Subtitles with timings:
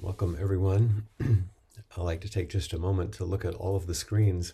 [0.00, 1.06] Welcome, everyone.
[1.20, 4.52] I'd like to take just a moment to look at all of the screens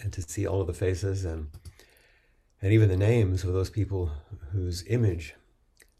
[0.00, 1.48] and to see all of the faces and
[2.62, 4.10] and even the names of those people
[4.52, 5.34] whose image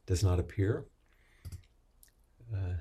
[0.07, 0.87] does not appear.
[2.53, 2.75] Uh,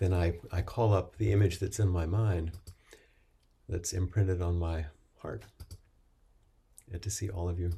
[0.00, 2.52] then I, I call up the image that's in my mind,
[3.68, 4.86] that's imprinted on my
[5.18, 5.44] heart,
[6.90, 7.72] and to see all of you.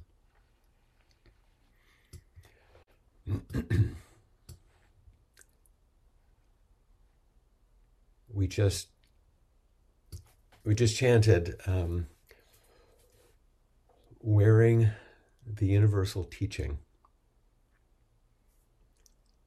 [8.34, 8.88] we just
[10.64, 12.06] we just chanted um,
[14.20, 14.90] wearing
[15.46, 16.78] the universal teaching.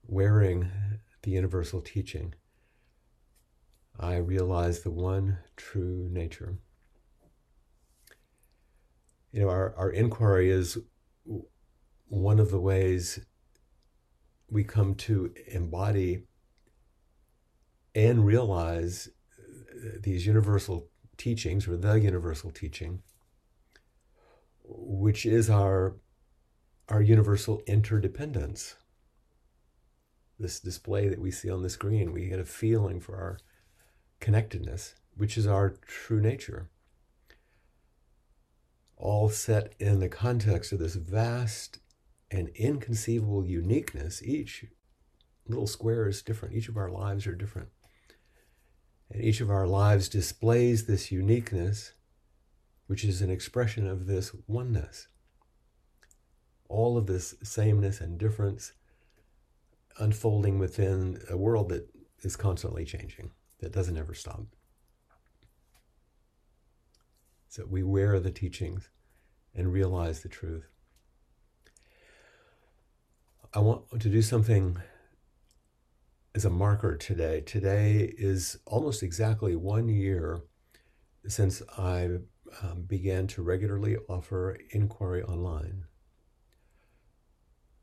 [0.06, 0.72] Wearing
[1.24, 2.34] the universal teaching.
[4.00, 6.60] I realize the one true nature.
[9.32, 10.78] You know our, our inquiry is
[12.08, 13.20] one of the ways
[14.50, 16.24] we come to embody
[17.98, 19.10] and realize
[19.40, 23.02] uh, these universal teachings or the universal teaching
[24.64, 25.96] which is our
[26.90, 28.76] our universal interdependence.
[30.40, 33.40] This display that we see on the screen we get a feeling for our
[34.20, 36.70] connectedness which is our true nature.
[38.96, 41.80] All set in the context of this vast
[42.30, 44.66] and inconceivable uniqueness each
[45.48, 46.54] little square is different.
[46.54, 47.70] Each of our lives are different
[49.10, 51.94] and each of our lives displays this uniqueness,
[52.88, 55.08] which is an expression of this oneness.
[56.70, 58.74] All of this sameness and difference
[60.00, 61.90] unfolding within a world that
[62.22, 64.44] is constantly changing, that doesn't ever stop.
[67.50, 68.90] So we wear the teachings
[69.56, 70.68] and realize the truth.
[73.54, 74.78] I want to do something
[76.38, 77.42] as a marker today.
[77.42, 80.44] Today is almost exactly one year
[81.28, 82.20] since I
[82.62, 85.86] um, began to regularly offer inquiry online.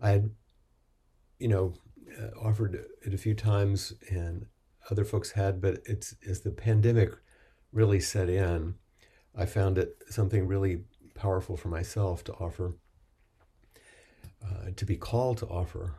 [0.01, 0.31] I had,
[1.41, 1.75] you know,
[2.17, 4.47] uh, offered it a few times and
[4.89, 7.11] other folks had, but it's as the pandemic
[7.73, 8.77] really set in,
[9.37, 10.85] I found it something really
[11.17, 12.77] powerful for myself to offer,
[14.45, 15.97] uh, to be called to offer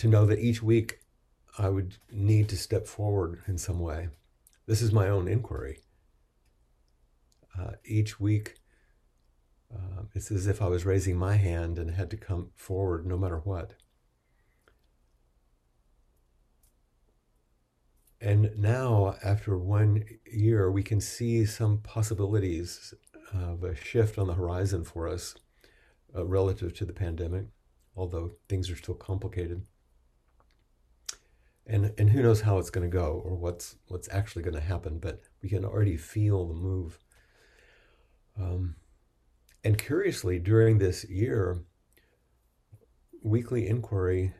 [0.00, 1.00] to know that each week
[1.58, 4.08] I would need to step forward in some way.
[4.66, 5.80] This is my own inquiry.
[7.58, 8.54] Uh, each week,
[9.70, 13.18] uh, it's as if I was raising my hand and had to come forward no
[13.18, 13.74] matter what.
[18.22, 22.94] And now, after one year, we can see some possibilities
[23.34, 25.34] of a shift on the horizon for us
[26.16, 27.48] uh, relative to the pandemic,
[27.94, 29.66] although things are still complicated
[31.66, 34.60] and and who knows how it's going to go or what's what's actually going to
[34.60, 36.98] happen but we can already feel the move.
[38.38, 38.76] Um,
[39.62, 41.62] and curiously during this year
[43.22, 44.32] weekly inquiry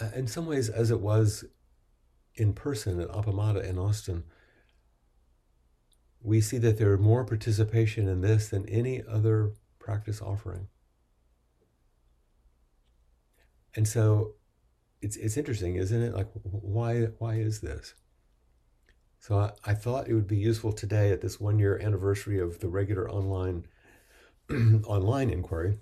[0.00, 1.44] uh, in some ways as it was
[2.34, 4.24] in person at Appamada in Austin
[6.22, 10.68] we see that there is more participation in this than any other practice offering.
[13.74, 14.34] And so
[15.02, 16.14] it's it's interesting, isn't it?
[16.14, 17.94] Like why why is this?
[19.18, 22.60] So I, I thought it would be useful today at this one year anniversary of
[22.60, 23.66] the regular online
[24.86, 25.78] online inquiry.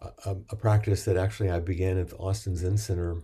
[0.00, 3.22] A, a, practice that actually I began at the Austin Zen Center.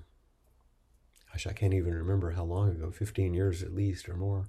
[1.31, 4.49] Gosh, I can't even remember how long ago, 15 years at least or more.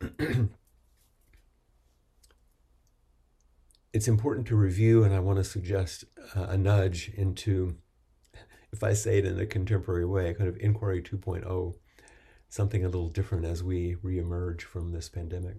[3.92, 7.76] it's important to review, and I want to suggest a nudge into,
[8.76, 11.74] if I say it in a contemporary way, kind of inquiry 2.0,
[12.50, 15.56] something a little different as we reemerge from this pandemic.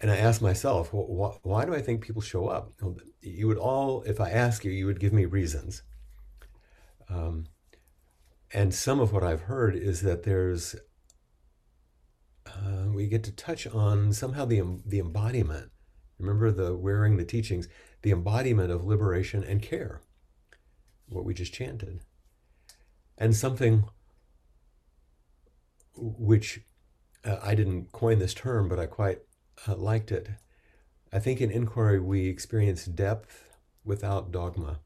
[0.00, 1.04] And I asked myself, well,
[1.42, 2.72] wh- why do I think people show up?
[3.20, 5.82] You would all, if I ask you, you would give me reasons.
[7.10, 7.44] Um,
[8.50, 10.76] and some of what I've heard is that there's
[12.46, 15.70] uh, we get to touch on somehow the the embodiment.
[16.18, 17.68] Remember the wearing the teachings,
[18.00, 20.00] the embodiment of liberation and care.
[21.08, 22.00] What we just chanted,
[23.16, 23.84] and something
[25.96, 26.60] which
[27.24, 29.20] uh, I didn't coin this term, but I quite
[29.66, 30.28] uh, liked it.
[31.12, 33.48] I think in inquiry we experience depth
[33.84, 34.80] without dogma.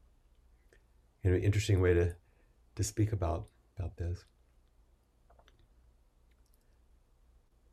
[1.23, 2.15] You know, interesting way to
[2.75, 4.25] to speak about about this.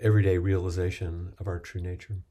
[0.03, 2.23] everyday realization of our true nature.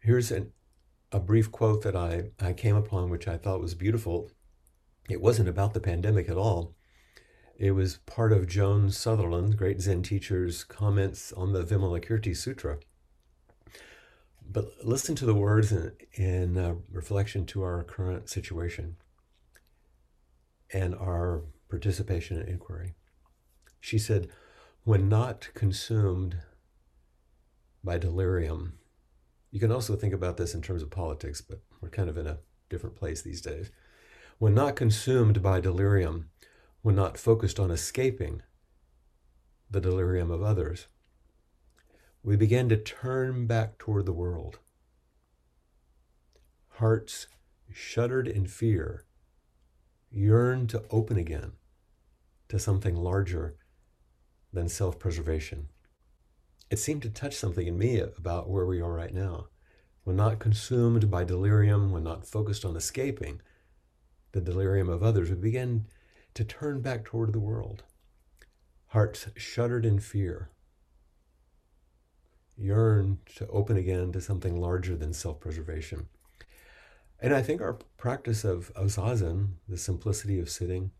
[0.00, 0.52] Here's an,
[1.12, 4.30] a brief quote that I, I came upon, which I thought was beautiful.
[5.08, 6.74] It wasn't about the pandemic at all.
[7.56, 12.78] It was part of Joan Sutherland, great Zen teacher's comments on the Vimalakirti Sutra.
[14.50, 18.96] But listen to the words in, in uh, reflection to our current situation
[20.72, 22.94] and our participation in inquiry.
[23.80, 24.28] She said,
[24.84, 26.36] when not consumed
[27.82, 28.78] by delirium.
[29.50, 32.26] You can also think about this in terms of politics, but we're kind of in
[32.26, 32.38] a
[32.68, 33.70] different place these days.
[34.38, 36.30] When not consumed by delirium,
[36.82, 38.42] when not focused on escaping
[39.70, 40.86] the delirium of others,
[42.22, 44.58] we begin to turn back toward the world.
[46.74, 47.26] Hearts
[47.72, 49.04] shuddered in fear
[50.10, 51.52] yearn to open again
[52.48, 53.56] to something larger
[54.52, 55.68] than self preservation.
[56.70, 59.48] It seemed to touch something in me about where we are right now.
[60.04, 63.40] When not consumed by delirium, when not focused on escaping
[64.32, 65.86] the delirium of others, we begin
[66.34, 67.84] to turn back toward the world.
[68.88, 70.50] Hearts shuddered in fear,
[72.56, 76.08] yearn to open again to something larger than self preservation.
[77.20, 80.92] And I think our practice of, of zazen, the simplicity of sitting,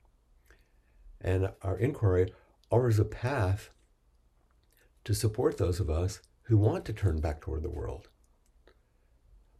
[1.21, 2.33] and our inquiry
[2.71, 3.71] offers a path
[5.09, 8.11] to support those of us who want to turn back toward the world,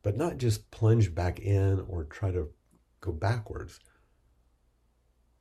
[0.03, 2.51] but not just plunge back in or try to
[3.01, 3.81] go backwards,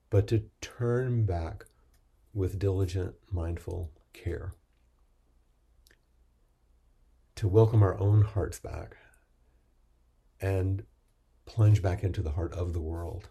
[0.10, 1.66] but to turn back
[2.34, 4.54] with diligent, mindful care.
[7.36, 8.96] To welcome our own hearts back
[10.40, 10.86] and
[11.46, 13.28] plunge back into the heart of the world.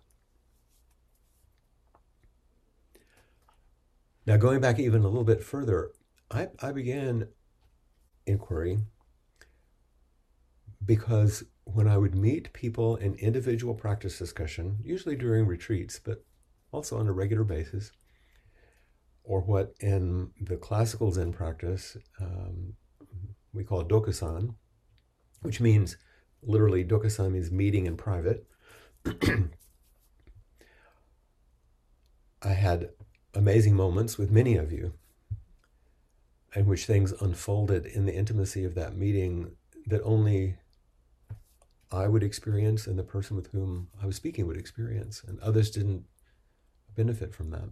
[4.26, 5.92] Now, going back even a little bit further,
[6.30, 7.28] I, I began
[8.26, 8.78] inquiry
[10.84, 16.24] because when I would meet people in individual practice discussion, usually during retreats, but
[16.72, 17.92] also on a regular basis,
[19.24, 22.74] or what in the classical Zen practice um,
[23.52, 24.54] we call dokusan,
[25.42, 25.96] which means
[26.42, 28.46] literally dokusan means meeting in private.
[32.42, 32.90] I had
[33.34, 34.92] amazing moments with many of you
[36.56, 39.52] in which things unfolded in the intimacy of that meeting
[39.86, 40.56] that only
[41.92, 45.70] I would experience and the person with whom I was speaking would experience, and others
[45.70, 46.04] didn't
[46.94, 47.68] benefit from that.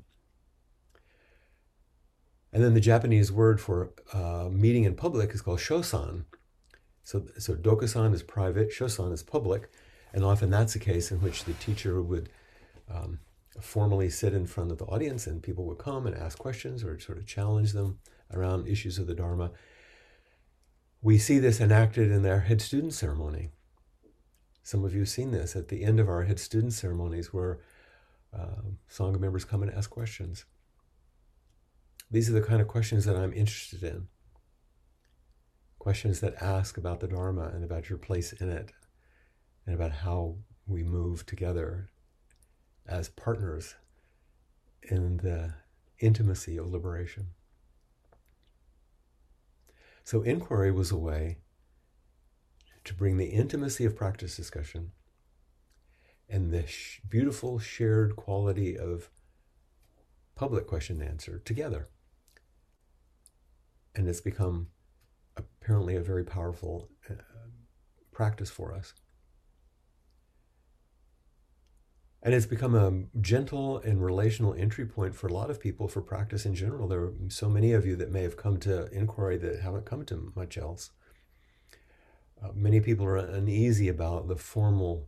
[2.52, 6.26] And then the Japanese word for uh, meeting in public is called shosan.
[7.02, 9.70] So, so dokusan is private, shosan is public,
[10.12, 12.28] and often that's a case in which the teacher would
[12.88, 13.18] um,
[13.60, 17.00] formally sit in front of the audience and people would come and ask questions or
[17.00, 17.98] sort of challenge them
[18.32, 19.52] around issues of the Dharma.
[21.02, 23.50] We see this enacted in their head student ceremony.
[24.62, 27.60] Some of you have seen this at the end of our head student ceremonies where
[28.32, 30.46] uh, Sangha members come and ask questions.
[32.10, 34.08] These are the kind of questions that I'm interested in.
[35.78, 38.72] Questions that ask about the Dharma and about your place in it
[39.66, 41.90] and about how we move together
[42.86, 43.74] as partners
[44.82, 45.54] in the
[45.98, 47.28] intimacy of liberation.
[50.04, 51.38] So, inquiry was a way
[52.84, 54.92] to bring the intimacy of practice discussion
[56.28, 59.08] and the sh- beautiful shared quality of
[60.34, 61.88] public question and answer together.
[63.94, 64.68] And it's become
[65.37, 67.14] apparently a very powerful uh,
[68.12, 68.92] practice for us.
[72.24, 76.00] And it's become a gentle and relational entry point for a lot of people for
[76.00, 76.88] practice in general.
[76.88, 80.06] There are so many of you that may have come to inquiry that haven't come
[80.06, 80.90] to much else.
[82.42, 85.06] Uh, many people are uneasy about the formal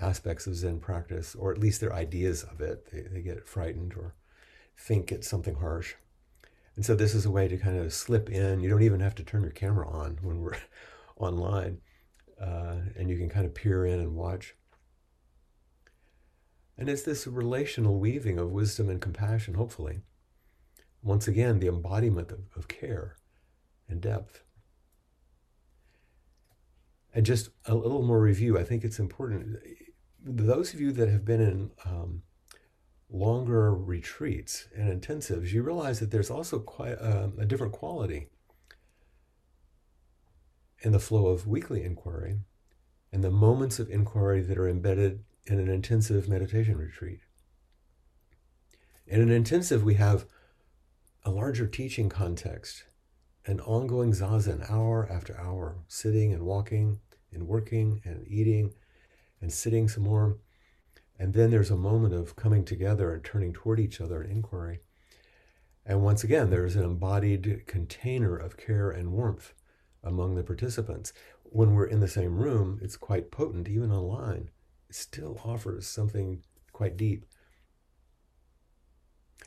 [0.00, 2.92] aspects of Zen practice, or at least their ideas of it.
[2.92, 4.14] They, they get frightened or
[4.78, 5.94] think it's something harsh.
[6.76, 8.60] And so this is a way to kind of slip in.
[8.60, 10.56] You don't even have to turn your camera on when we're
[11.16, 11.80] online,
[12.40, 14.54] uh, and you can kind of peer in and watch.
[16.82, 20.00] And it's this relational weaving of wisdom and compassion, hopefully.
[21.00, 23.14] Once again, the embodiment of, of care
[23.88, 24.42] and depth.
[27.14, 29.58] And just a little more review, I think it's important.
[30.20, 32.22] Those of you that have been in um,
[33.08, 38.26] longer retreats and intensives, you realize that there's also quite uh, a different quality
[40.80, 42.40] in the flow of weekly inquiry
[43.12, 47.20] and the moments of inquiry that are embedded in an intensive meditation retreat.
[49.06, 50.26] In an intensive, we have
[51.24, 52.84] a larger teaching context,
[53.46, 57.00] an ongoing zazen, hour after hour, sitting and walking
[57.32, 58.72] and working and eating
[59.40, 60.38] and sitting some more.
[61.18, 64.80] And then there's a moment of coming together and turning toward each other in inquiry.
[65.84, 69.52] And once again, there's an embodied container of care and warmth
[70.04, 71.12] among the participants.
[71.42, 74.50] When we're in the same room, it's quite potent, even online
[74.94, 77.24] still offers something quite deep.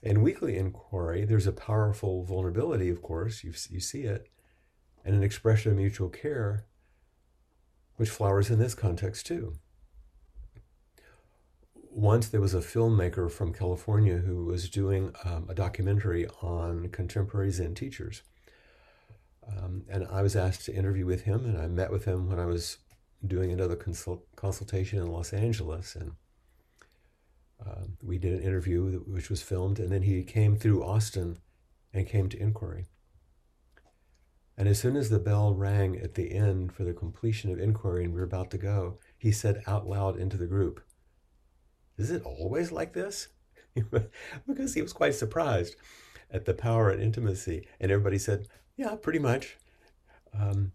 [0.04, 4.30] In weekly inquiry, there's a powerful vulnerability, of course, you, you see it,
[5.04, 6.66] and an expression of mutual care,
[7.96, 9.56] which flowers in this context too.
[11.74, 17.52] Once there was a filmmaker from California who was doing um, a documentary on contemporary
[17.52, 18.22] Zen teachers.
[19.48, 22.40] Um, and I was asked to interview with him, and I met with him when
[22.40, 22.78] I was
[23.26, 26.12] doing another consult- consultation in Los Angeles, and
[27.66, 31.38] uh, we did an interview which was filmed, and then he came through Austin
[31.94, 32.88] and came to inquiry.
[34.58, 38.06] And as soon as the bell rang at the end for the completion of inquiry
[38.06, 40.82] and we were about to go, he said out loud into the group,
[41.98, 43.28] Is it always like this?
[44.48, 45.76] because he was quite surprised
[46.32, 47.68] at the power and intimacy.
[47.80, 48.48] And everybody said,
[48.78, 49.58] Yeah, pretty much.
[50.38, 50.72] Um,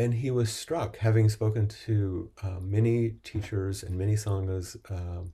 [0.00, 5.24] and he was struck, having spoken to uh, many teachers and many sanghas uh,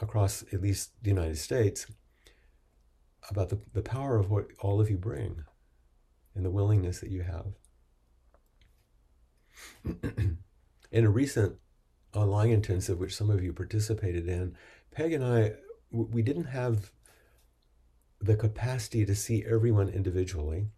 [0.00, 1.86] across at least the United States,
[3.28, 5.44] about the, the power of what all of you bring
[6.34, 7.48] and the willingness that you have.
[10.90, 11.56] in a recent
[12.14, 14.56] online intensive, which some of you participated in,
[14.90, 15.52] Peg and I,
[15.90, 16.90] we didn't have
[18.18, 20.68] the capacity to see everyone individually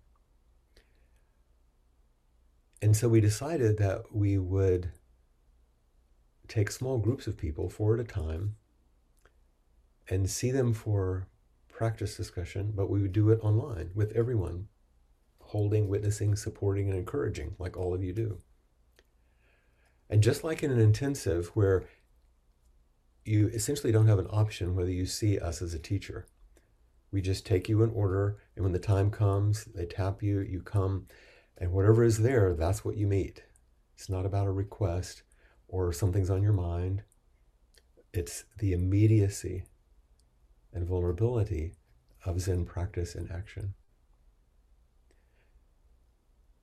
[2.84, 4.90] and so we decided that we would
[6.48, 8.56] take small groups of people, four at a time,
[10.10, 11.26] and see them for
[11.72, 14.68] practice discussion, but we would do it online with everyone,
[15.40, 18.36] holding, witnessing, supporting, and encouraging, like all of you do.
[20.10, 21.84] And just like in an intensive where
[23.24, 26.26] you essentially don't have an option whether you see us as a teacher.
[27.10, 30.60] We just take you in order, and when the time comes, they tap you, you
[30.60, 31.06] come,
[31.58, 33.42] and whatever is there, that's what you meet.
[33.96, 35.22] It's not about a request
[35.68, 37.02] or something's on your mind.
[38.12, 39.64] It's the immediacy
[40.72, 41.74] and vulnerability
[42.24, 43.74] of Zen practice and action.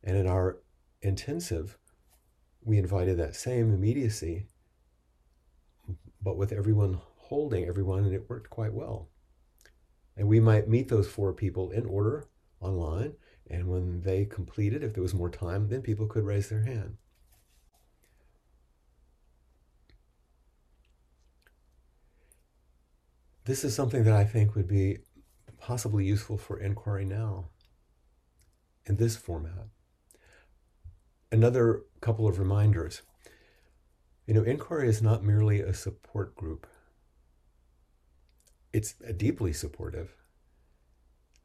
[0.04, 0.60] And in our
[1.02, 1.78] intensive,
[2.64, 4.48] we invited that same immediacy,
[6.22, 9.08] but with everyone holding everyone, and it worked quite well.
[10.18, 12.28] And we might meet those four people in order
[12.60, 13.14] online,
[13.50, 16.98] and when they completed, if there was more time, then people could raise their hand.
[23.46, 25.00] This is something that I think would be
[25.60, 27.50] possibly useful for inquiry now
[28.86, 29.68] in this format.
[31.32, 33.02] Another couple of reminders.
[34.28, 36.68] You know, inquiry is not merely a support group.
[38.72, 40.16] It's deeply supportive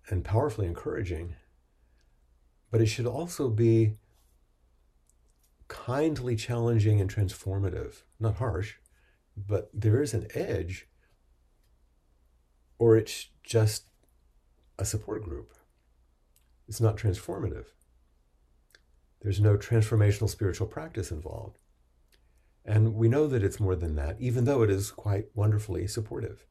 [0.08, 1.34] and powerfully encouraging
[2.70, 3.94] but it should also be
[5.68, 8.74] kindly challenging and transformative, not harsh,
[9.36, 10.88] but there is an edge,
[12.78, 13.84] or it's just
[14.78, 15.52] a support group.
[16.68, 17.66] It's not transformative.
[19.20, 21.58] There's no transformational spiritual practice involved.
[22.64, 26.44] And we know that it's more than that, even though it is quite wonderfully supportive.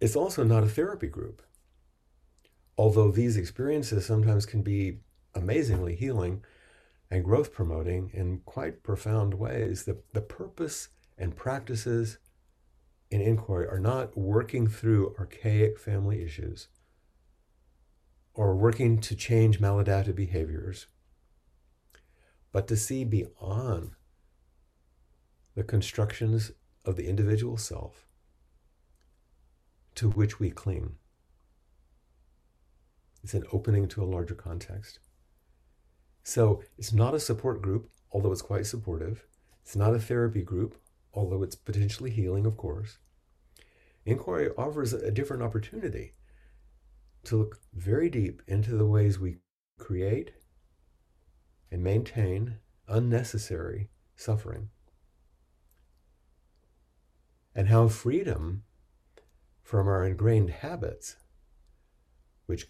[0.00, 1.42] It's also not a therapy group
[2.80, 5.00] although these experiences sometimes can be
[5.34, 6.42] amazingly healing
[7.10, 10.88] and growth promoting in quite profound ways, the, the purpose
[11.18, 12.16] and practices
[13.10, 16.68] in inquiry are not working through archaic family issues
[18.32, 20.86] or working to change maladaptive behaviors,
[22.50, 23.90] but to see beyond
[25.54, 26.52] the constructions
[26.86, 28.06] of the individual self
[29.94, 30.94] to which we cling.
[33.22, 34.98] It's an opening to a larger context.
[36.22, 39.26] So it's not a support group, although it's quite supportive.
[39.62, 40.76] It's not a therapy group,
[41.12, 42.98] although it's potentially healing, of course.
[44.04, 46.14] Inquiry offers a different opportunity
[47.24, 49.36] to look very deep into the ways we
[49.78, 50.32] create
[51.70, 52.56] and maintain
[52.88, 54.70] unnecessary suffering
[57.54, 58.62] and how freedom
[59.62, 61.16] from our ingrained habits,
[62.46, 62.66] which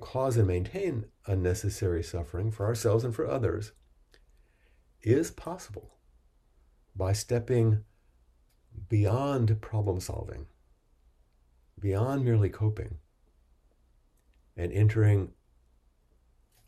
[0.00, 3.72] cause and maintain unnecessary suffering for ourselves and for others,
[5.02, 5.94] is possible
[6.96, 7.84] by stepping
[8.88, 10.46] beyond problem solving,
[11.78, 12.98] beyond merely coping,
[14.56, 15.32] and entering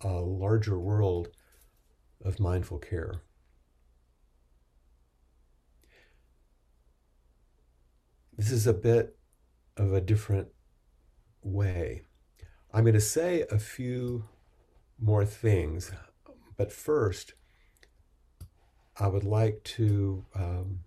[0.01, 1.29] a larger world
[2.25, 3.23] of mindful care.
[8.37, 9.17] This is a bit
[9.77, 10.49] of a different
[11.43, 12.06] way.
[12.77, 14.27] I'm going to say a few
[15.01, 15.93] more things,
[16.59, 17.33] but first,
[19.01, 20.81] I would like to um,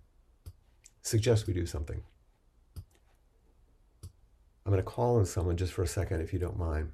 [1.02, 2.00] suggest we do something.
[2.76, 6.92] I'm going to call on someone just for a second, if you don't mind,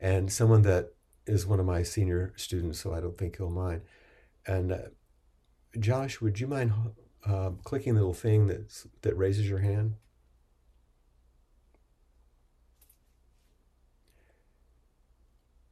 [0.00, 0.88] and someone that
[1.28, 3.82] is one of my senior students, so I don't think he'll mind.
[4.44, 4.78] And uh,
[5.78, 6.72] Josh, would you mind
[7.24, 9.94] uh, clicking the little thing that's, that raises your hand?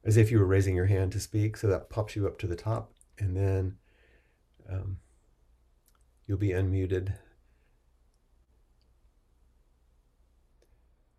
[0.05, 2.47] As if you were raising your hand to speak, so that pops you up to
[2.47, 3.77] the top, and then
[4.71, 4.99] um,
[6.27, 7.15] you'll be unmuted.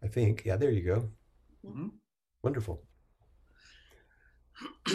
[0.03, 0.43] I think.
[0.45, 1.09] Yeah, there you go.
[1.65, 1.87] Mm-hmm.
[2.43, 2.83] Wonderful.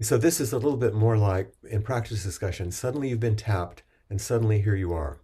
[0.00, 2.70] so this is a little bit more like in practice discussion.
[2.70, 5.22] Suddenly you've been tapped, and suddenly here you are.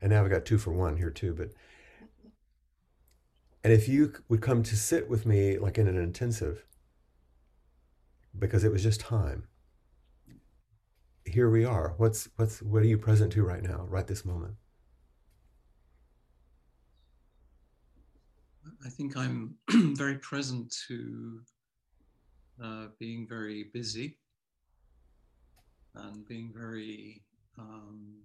[0.00, 1.34] And now I've got two for one here too.
[1.34, 1.50] But
[3.64, 6.66] and if you would come to sit with me like in an intensive,
[8.38, 9.48] because it was just time.
[11.24, 11.94] Here we are.
[11.96, 14.56] What's what's what are you present to right now, right this moment?
[18.84, 19.54] I think I'm
[19.96, 21.40] very present to
[22.62, 24.18] uh, being very busy
[25.94, 27.22] and being very
[27.58, 28.16] um,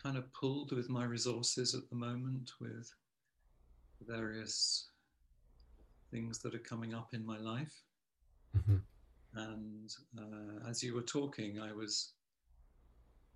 [0.00, 2.92] kind of pulled with my resources at the moment with
[4.06, 4.88] various
[6.10, 7.82] things that are coming up in my life.
[8.56, 8.76] Mm-hmm.
[9.36, 12.12] And uh, as you were talking, I was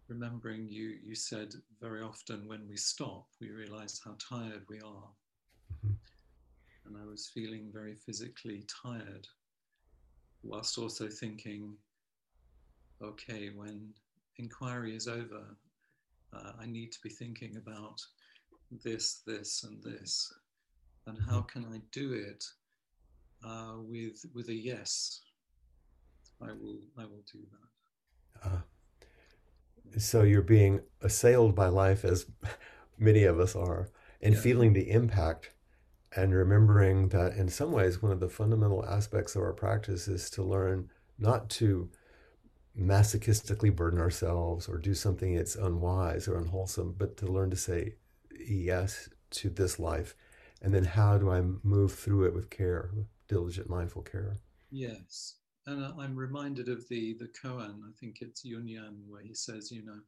[0.09, 5.11] remembering you you said very often when we stop we realize how tired we are
[5.87, 5.93] mm-hmm.
[6.87, 9.29] and i was feeling very physically tired
[10.43, 11.77] whilst also thinking
[13.03, 13.91] okay when
[14.39, 15.45] inquiry is over
[16.33, 18.01] uh, i need to be thinking about
[18.85, 20.33] this this and this
[21.07, 21.63] and how mm-hmm.
[21.63, 22.45] can i do it
[23.45, 25.23] uh, with with a yes
[26.43, 28.61] i will i will do that uh,
[29.97, 32.27] so you're being assailed by life as
[32.99, 33.89] many of us are
[34.21, 34.41] and yeah.
[34.41, 35.51] feeling the impact
[36.17, 40.31] and remembering that in some ways one of the fundamental aspects of our practice is
[40.31, 41.91] to learn not to
[42.79, 47.95] masochistically burden ourselves or do something that's unwise or unwholesome but to learn to say
[48.39, 50.15] yes to this life
[50.63, 54.39] and then how do i move through it with care with diligent mindful care
[54.71, 55.39] yes
[55.69, 57.81] and uh, I'm reminded of the the koan.
[57.87, 60.01] I think it's Yunyan, where he says, you know,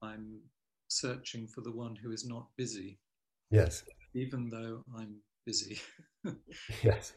[0.00, 0.40] I'm
[0.88, 2.98] searching for the one who is not busy.
[3.50, 3.84] Yes.
[4.14, 5.80] Even though I'm busy.
[6.82, 7.12] yes.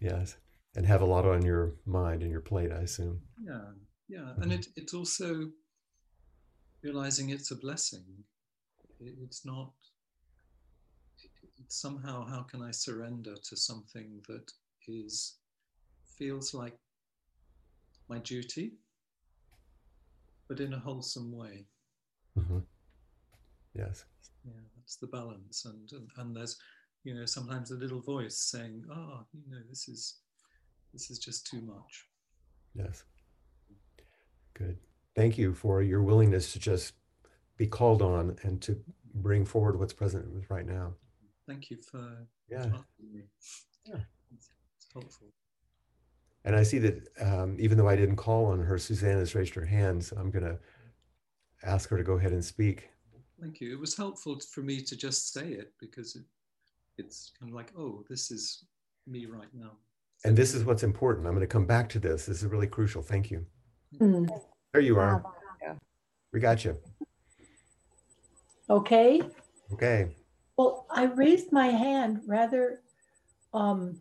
[0.00, 0.36] Yes.
[0.76, 3.20] And have a lot on your mind and your plate, I assume.
[3.44, 3.60] Yeah.
[4.08, 4.34] Yeah.
[4.40, 5.50] And it, it's also
[6.82, 8.04] realizing it's a blessing.
[9.00, 9.72] It, it's not,
[11.58, 14.52] it's somehow, how can I surrender to something that
[14.86, 15.36] is,
[16.18, 16.76] feels like
[18.08, 18.74] my duty,
[20.48, 21.66] but in a wholesome way.
[22.38, 22.58] Mm-hmm.
[23.74, 24.04] Yes.
[24.44, 26.58] Yeah, that's the balance, and, and and there's,
[27.02, 30.20] you know, sometimes a little voice saying, "Oh, you know, this is,
[30.92, 32.06] this is just too much."
[32.74, 33.04] Yes.
[34.54, 34.78] Good.
[35.14, 36.94] Thank you for your willingness to just
[37.56, 38.80] be called on and to
[39.14, 40.94] bring forward what's present right now.
[41.46, 42.66] Thank you for yeah.
[43.12, 43.96] Yeah.
[44.34, 45.28] It's, it's helpful.
[46.44, 49.54] And I see that um, even though I didn't call on her, Suzanne has raised
[49.54, 50.04] her hand.
[50.04, 50.58] So I'm going to
[51.62, 52.90] ask her to go ahead and speak.
[53.40, 53.72] Thank you.
[53.72, 56.24] It was helpful for me to just say it because it,
[56.98, 58.64] it's kind of like, oh, this is
[59.06, 59.72] me right now.
[60.24, 61.26] And this is what's important.
[61.26, 62.26] I'm going to come back to this.
[62.26, 63.02] This is really crucial.
[63.02, 63.44] Thank you.
[64.00, 64.28] Mm.
[64.72, 65.22] There you are.
[66.32, 66.76] We got you.
[68.68, 69.22] Okay.
[69.72, 70.16] Okay.
[70.56, 72.80] Well, I raised my hand rather,
[73.52, 74.00] um,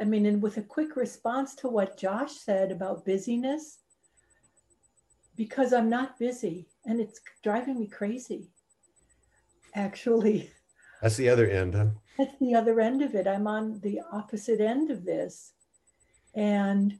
[0.00, 3.78] I mean, and with a quick response to what Josh said about busyness,
[5.36, 8.50] because I'm not busy and it's driving me crazy.
[9.74, 10.50] Actually,
[11.00, 11.74] that's the other end.
[11.74, 11.86] Huh?
[12.18, 13.28] That's the other end of it.
[13.28, 15.52] I'm on the opposite end of this.
[16.34, 16.98] And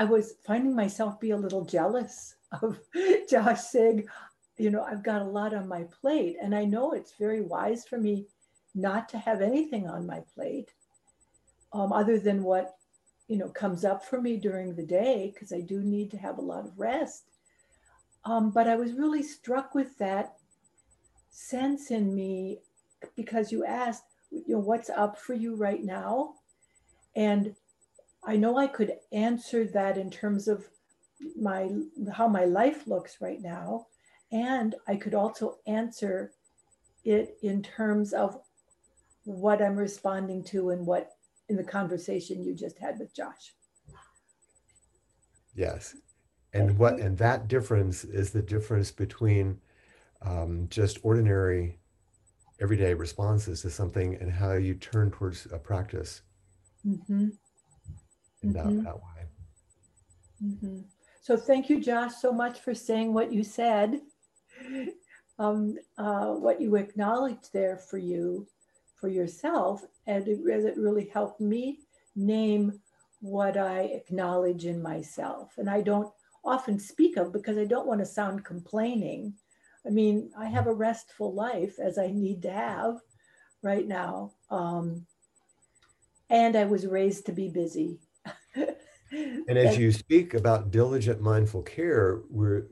[0.00, 2.80] I was finding myself be a little jealous of
[3.30, 4.08] Josh saying,
[4.56, 6.38] you know, I've got a lot on my plate.
[6.42, 8.24] And I know it's very wise for me
[8.74, 10.70] not to have anything on my plate
[11.74, 12.76] um, other than what,
[13.28, 16.38] you know, comes up for me during the day, because I do need to have
[16.38, 17.24] a lot of rest.
[18.24, 20.38] Um, but I was really struck with that
[21.28, 22.60] sense in me
[23.16, 26.36] because you asked, you know, what's up for you right now?
[27.14, 27.54] And
[28.24, 30.68] I know I could answer that in terms of
[31.38, 31.68] my
[32.12, 33.86] how my life looks right now
[34.32, 36.32] and I could also answer
[37.04, 38.40] it in terms of
[39.24, 41.12] what I'm responding to and what
[41.48, 43.54] in the conversation you just had with Josh.
[45.54, 45.96] Yes.
[46.52, 49.60] And what and that difference is the difference between
[50.22, 51.78] um, just ordinary
[52.60, 56.22] everyday responses to something and how you turn towards a practice
[56.86, 57.28] mm-hmm.
[58.42, 58.76] In mm-hmm.
[58.76, 59.10] That, that way.
[60.44, 60.78] Mm-hmm.
[61.20, 64.00] So thank you, Josh, so much for saying what you said,
[65.38, 68.46] um, uh, what you acknowledged there for you,
[68.96, 71.80] for yourself, and it, it really helped me
[72.16, 72.80] name
[73.20, 75.52] what I acknowledge in myself.
[75.58, 76.10] And I don't
[76.44, 79.34] often speak of because I don't want to sound complaining.
[79.86, 83.00] I mean, I have a restful life as I need to have
[83.62, 84.32] right now.
[84.50, 85.06] Um,
[86.30, 87.98] and I was raised to be busy.
[88.54, 92.64] And as you speak about diligent mindful care, we're,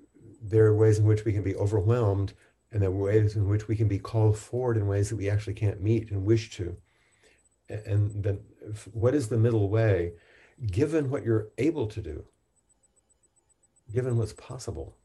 [0.43, 2.35] there are ways in which we can be overwhelmed
[2.71, 5.31] and there are ways in which we can be called forward in ways that we
[5.31, 6.77] actually can't meet and wish to.
[7.69, 8.41] And then
[8.93, 10.13] what is the middle way,
[10.67, 12.25] given what you're able to do,
[13.93, 14.97] given what's possible?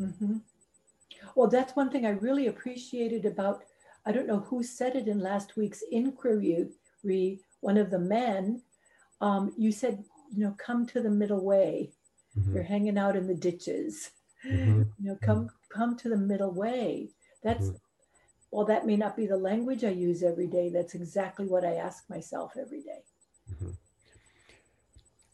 [0.00, 0.38] Mm-hmm.
[1.34, 3.64] Well, that's one thing I really appreciated about,
[4.06, 6.68] I don't know who said it in last week's inquiry,
[7.60, 8.62] one of the men.
[9.20, 11.92] Um, you said, you know, come to the middle way.
[12.38, 12.54] Mm-hmm.
[12.54, 14.10] You're hanging out in the ditches.
[14.46, 14.82] Mm-hmm.
[14.98, 17.10] You know, come come to the middle way.
[17.42, 17.76] That's mm-hmm.
[18.50, 20.70] well, that may not be the language I use every day.
[20.70, 23.02] That's exactly what I ask myself every day.
[23.52, 23.70] Mm-hmm.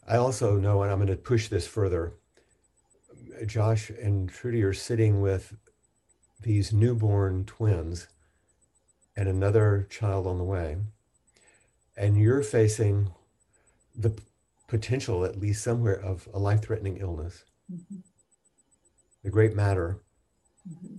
[0.09, 2.15] I also know, and I'm going to push this further.
[3.47, 5.55] Josh and Trudy are sitting with
[6.43, 8.09] these newborn twins
[9.17, 10.79] and another child on the way.
[11.97, 13.13] And you're facing
[14.01, 14.19] the
[14.69, 17.45] potential, at least somewhere, of a life threatening illness.
[17.73, 17.97] Mm-hmm.
[19.23, 20.01] The great matter
[20.69, 20.97] mm-hmm.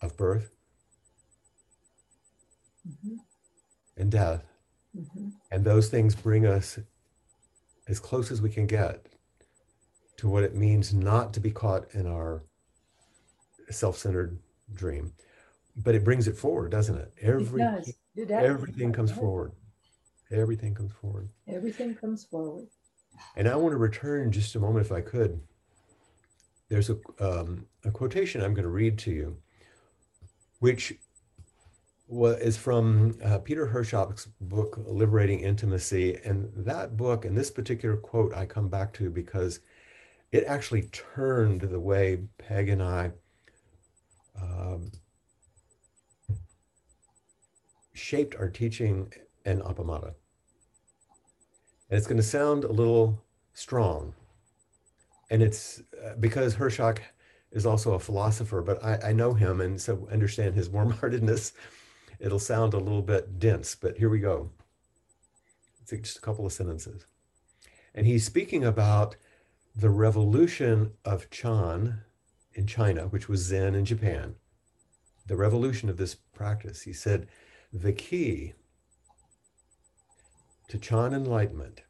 [0.00, 0.50] of birth
[2.88, 3.16] mm-hmm.
[3.96, 4.44] and death.
[4.96, 5.28] Mm-hmm.
[5.50, 6.78] And those things bring us
[7.88, 9.06] as close as we can get
[10.18, 12.42] to what it means not to be caught in our
[13.70, 14.38] self-centered
[14.74, 15.12] dream
[15.76, 19.52] but it brings it forward doesn't it every it it everything comes forward
[20.30, 21.28] everything comes forward.
[21.46, 22.66] Everything comes forward.
[23.36, 25.40] And i want to return just a moment if i could.
[26.68, 29.36] There's a, um, a quotation i'm going to read to you
[30.60, 30.94] which
[32.10, 36.18] is from uh, peter hershock's book liberating intimacy.
[36.24, 39.60] And that book and this particular quote i come back to because
[40.32, 43.12] it actually turned the way Peg and I
[44.40, 44.92] um,
[47.94, 49.12] shaped our teaching
[49.48, 50.14] in Appamada.
[51.90, 53.22] And it's going to sound a little
[53.54, 54.14] strong.
[55.30, 56.98] And it's uh, because Hershock
[57.50, 61.52] is also a philosopher, but I, I know him and so understand his warm heartedness.
[62.20, 64.50] It'll sound a little bit dense, but here we go.
[65.80, 67.06] It's just a couple of sentences.
[67.94, 69.16] And he's speaking about
[69.74, 72.02] the revolution of Chan
[72.52, 74.34] in China, which was Zen in Japan,
[75.26, 77.28] the revolution of this practice, he said,
[77.72, 78.54] the key
[80.68, 81.82] to Chan enlightenment,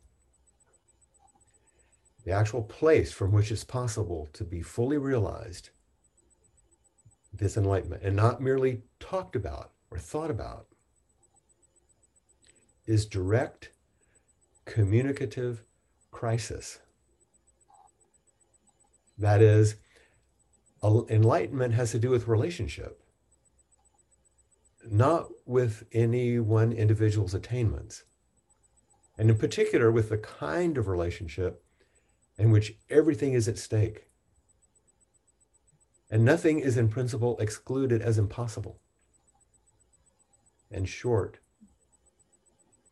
[2.24, 5.70] the actual place from which it's possible to be fully realized,
[7.32, 10.66] this enlightenment, and not merely talked about or thought about,
[12.86, 13.70] is direct
[14.64, 15.64] communicative
[16.10, 16.78] crisis.
[19.18, 19.76] That is,
[20.82, 23.02] enlightenment has to do with relationship,
[24.88, 28.04] not with any one individual's attainments.
[29.18, 31.64] And in particular, with the kind of relationship
[32.38, 34.06] in which everything is at stake.
[36.10, 38.80] And nothing is in principle excluded as impossible.
[40.70, 41.40] In short,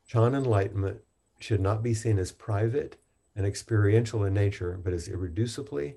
[0.08, 1.00] Chan enlightenment
[1.38, 2.96] should not be seen as private
[3.34, 5.94] and experiential in nature, but as irreducibly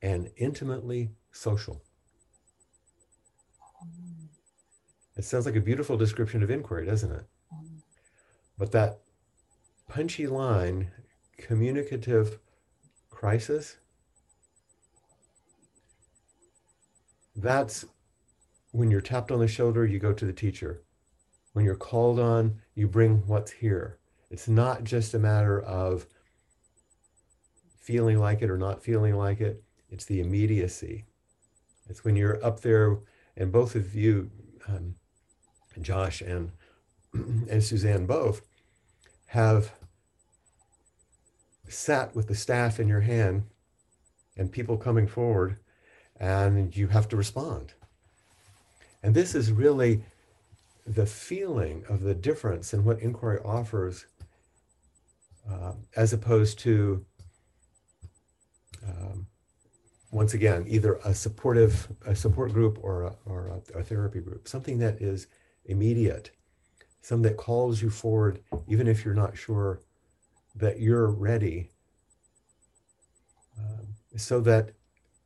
[0.00, 1.82] and intimately social.
[5.16, 7.24] It sounds like a beautiful description of inquiry, doesn't it?
[7.52, 7.82] Um.
[8.58, 9.00] But that
[9.88, 10.90] punchy line,
[11.38, 12.38] communicative
[13.10, 13.76] crisis,
[17.34, 17.84] that's
[18.72, 20.82] when you're tapped on the shoulder, you go to the teacher.
[21.52, 23.98] When you're called on, you bring what's here.
[24.30, 26.06] It's not just a matter of
[27.80, 29.62] feeling like it or not feeling like it.
[29.90, 31.04] It's the immediacy.
[31.88, 32.98] It's when you're up there,
[33.36, 34.30] and both of you,
[34.68, 34.96] um,
[35.80, 36.52] Josh and
[37.14, 38.42] and Suzanne both,
[39.26, 39.72] have
[41.68, 43.44] sat with the staff in your hand
[44.36, 45.56] and people coming forward,
[46.18, 47.74] and you have to respond.
[49.02, 50.02] And this is really
[50.86, 54.06] the feeling of the difference in what inquiry offers,
[55.50, 57.04] uh, as opposed to
[58.86, 59.26] um,
[60.10, 64.48] once again, either a supportive, a support group or a, or a, a therapy group,
[64.48, 65.26] something that is
[65.64, 66.30] immediate,
[67.06, 69.80] something that calls you forward, even if you're not sure
[70.56, 71.70] that you're ready,
[73.56, 74.72] um, so that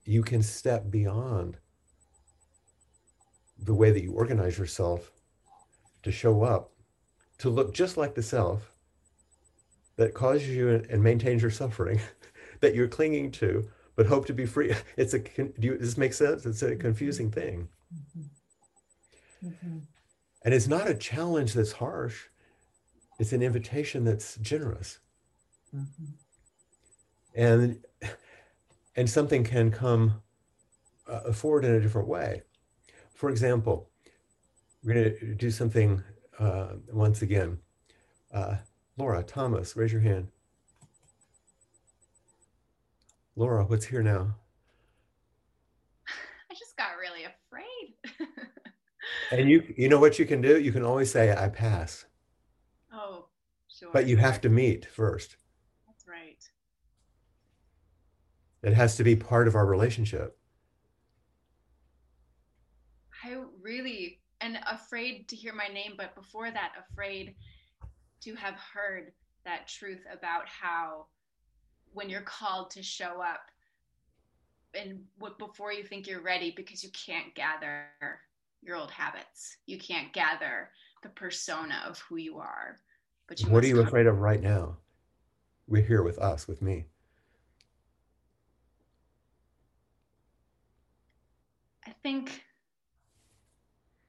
[0.04, 1.56] you can step beyond
[3.58, 5.10] the way that you organize yourself
[6.02, 6.70] to show up,
[7.38, 8.74] to look just like the self
[9.96, 11.98] that causes you and maintains your suffering
[12.60, 13.66] that you're clinging to
[13.96, 14.74] but hope to be free.
[14.98, 16.44] It's a, do you, does this make sense?
[16.44, 16.80] It's a mm-hmm.
[16.80, 17.68] confusing thing.
[17.94, 19.48] Mm-hmm.
[19.48, 19.78] Mm-hmm.
[20.42, 22.24] And it's not a challenge that's harsh.
[23.18, 24.98] It's an invitation that's generous.
[25.76, 26.04] Mm-hmm.
[27.34, 27.84] And,
[28.96, 30.22] and something can come
[31.06, 32.42] uh, forward in a different way.
[33.14, 33.90] For example,
[34.82, 36.02] we're going to do something
[36.38, 37.58] uh, once again.
[38.32, 38.56] Uh,
[38.96, 40.28] Laura, Thomas, raise your hand.
[43.36, 44.34] Laura, what's here now?
[46.50, 47.94] I just got really afraid.
[49.30, 50.60] And you you know what you can do?
[50.60, 52.06] You can always say I pass.
[52.92, 53.26] Oh,
[53.68, 53.90] sure.
[53.92, 55.36] But you have to meet first.
[55.86, 56.42] That's right.
[58.62, 60.36] It has to be part of our relationship.
[63.24, 67.34] I really and afraid to hear my name, but before that, afraid
[68.22, 69.12] to have heard
[69.44, 71.06] that truth about how
[71.92, 73.40] when you're called to show up
[74.74, 77.86] and what before you think you're ready because you can't gather
[78.62, 80.70] your old habits you can't gather
[81.02, 82.76] the persona of who you are
[83.28, 83.86] but you what are you come.
[83.86, 84.76] afraid of right now
[85.66, 86.84] we're here with us with me
[91.86, 92.42] i think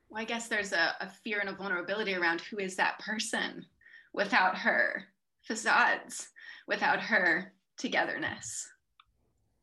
[0.10, 3.66] well i guess there's a, a fear and a vulnerability around who is that person
[4.14, 5.06] without her
[5.44, 6.30] facades
[6.68, 8.68] without her togetherness.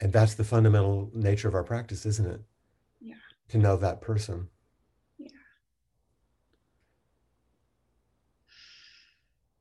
[0.00, 2.40] And that's the fundamental nature of our practice, isn't it?
[3.00, 3.14] Yeah.
[3.48, 4.48] To know that person.
[5.18, 5.30] Yeah.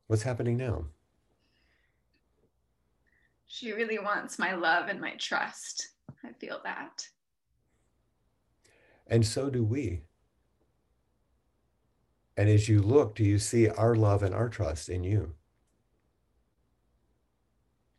[0.08, 0.86] What's happening now?
[3.46, 5.90] She really wants my love and my trust.
[6.24, 7.08] I feel that.
[9.08, 10.02] And so do we.
[12.36, 15.34] And as you look, do you see our love and our trust in you?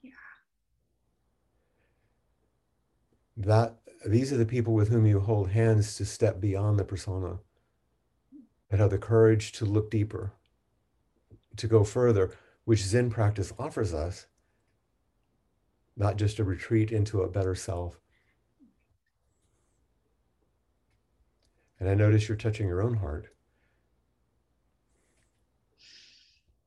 [0.03, 0.11] Yeah.
[3.37, 7.39] That these are the people with whom you hold hands to step beyond the persona
[8.71, 10.33] that have the courage to look deeper
[11.59, 12.33] to go further
[12.65, 14.27] which zen practice offers us
[15.99, 17.99] not just a retreat into a better self.
[21.81, 23.29] And i notice you're touching your own heart.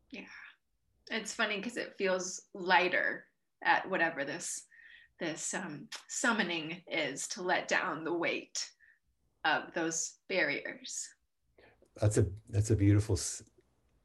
[0.10, 0.22] Yeah.
[1.10, 3.26] It's funny because it feels lighter
[3.64, 4.66] at whatever this
[5.20, 8.68] this um, summoning is to let down the weight
[9.46, 11.08] of those barriers.
[12.02, 13.18] That's a that's a beautiful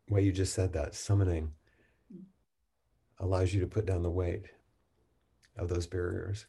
[0.09, 0.95] way you just said that.
[0.95, 1.53] Summoning
[3.19, 4.47] allows you to put down the weight
[5.57, 6.47] of those barriers.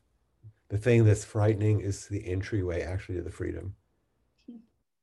[0.69, 3.75] The thing that's frightening is the entryway actually to the freedom.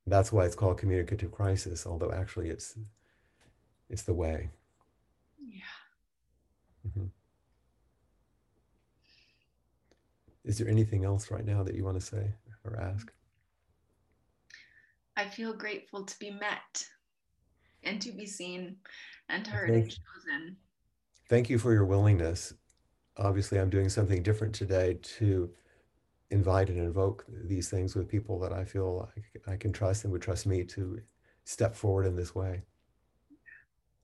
[0.06, 2.76] That's why it's called communicative crisis, although actually it's
[3.88, 4.50] it's the way.
[5.38, 5.62] Yeah.
[6.86, 7.06] Mm-hmm.
[10.44, 12.30] is there anything else right now that you want to say
[12.64, 13.10] or ask?
[15.16, 16.86] I feel grateful to be met
[17.84, 18.76] and to be seen
[19.28, 20.56] and heard and chosen.
[21.28, 22.54] Thank you for your willingness.
[23.16, 25.50] Obviously, I'm doing something different today to
[26.30, 29.08] invite and invoke these things with people that I feel
[29.46, 31.00] I, I can trust and would trust me to
[31.44, 32.62] step forward in this way.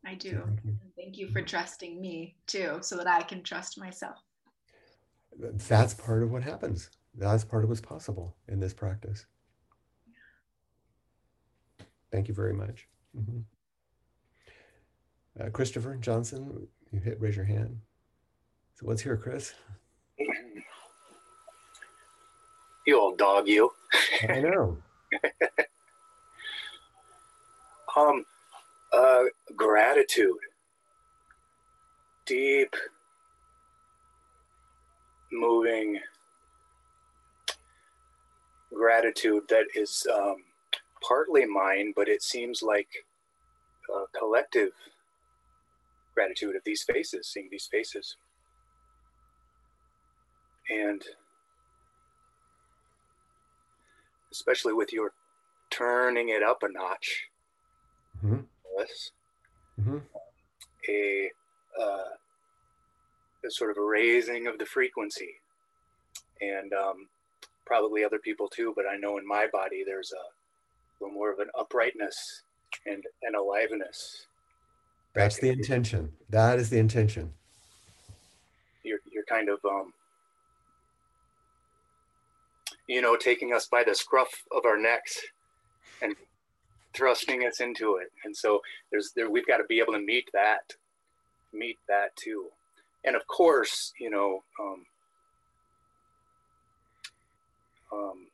[0.06, 0.30] I do.
[0.30, 0.76] So thank, you.
[0.96, 4.16] thank you for trusting me too, so that I can trust myself.
[5.38, 6.90] That's part of what happens.
[7.14, 9.26] That's part of what's possible in this practice.
[12.10, 12.88] Thank you very much.
[13.16, 13.40] Mm-hmm.
[15.38, 17.80] Uh, Christopher Johnson, you hit raise your hand.
[18.74, 19.54] So what's here, Chris?
[22.86, 23.70] You old dog, you.
[24.28, 24.78] I know.
[27.96, 28.24] um,
[28.92, 29.24] uh,
[29.54, 30.38] gratitude,
[32.26, 32.74] deep,
[35.30, 36.00] moving
[38.74, 40.36] gratitude that is um,
[41.06, 42.88] partly mine, but it seems like
[43.94, 44.70] a collective
[46.20, 48.16] gratitude of these faces, seeing these faces.
[50.68, 51.02] And
[54.30, 55.12] especially with your
[55.70, 57.28] turning it up a notch,
[58.24, 58.40] mm-hmm.
[59.80, 59.98] mm-hmm.
[60.88, 61.30] a,
[61.80, 62.10] uh,
[63.46, 65.30] a sort of a raising of the frequency.
[66.42, 67.08] And um,
[67.64, 71.38] probably other people too, but I know in my body there's a little more of
[71.38, 72.42] an uprightness
[72.86, 74.26] and an aliveness.
[75.14, 76.12] That's the intention.
[76.28, 77.32] That is the intention.
[78.82, 79.92] You're you're kind of um,
[82.90, 85.20] you know, taking us by the scruff of our necks
[86.02, 86.16] and
[86.92, 88.08] thrusting us into it.
[88.24, 90.74] And so there's there we've got to be able to meet that,
[91.52, 92.46] meet that too.
[93.04, 94.86] And of course, you know, um,
[97.92, 98.26] um,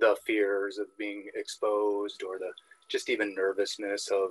[0.00, 2.50] the fears of being exposed or the
[2.88, 4.30] just even nervousness of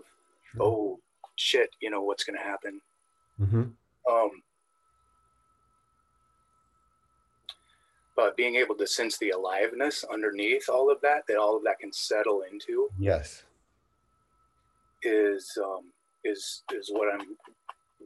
[0.54, 0.62] sure.
[0.62, 1.00] oh
[1.36, 2.80] shit you know what's going to happen
[3.40, 3.64] mm-hmm.
[4.12, 4.30] um,
[8.16, 11.80] but being able to sense the aliveness underneath all of that that all of that
[11.80, 13.44] can settle into yes
[15.04, 15.92] is um,
[16.24, 17.36] is is what i'm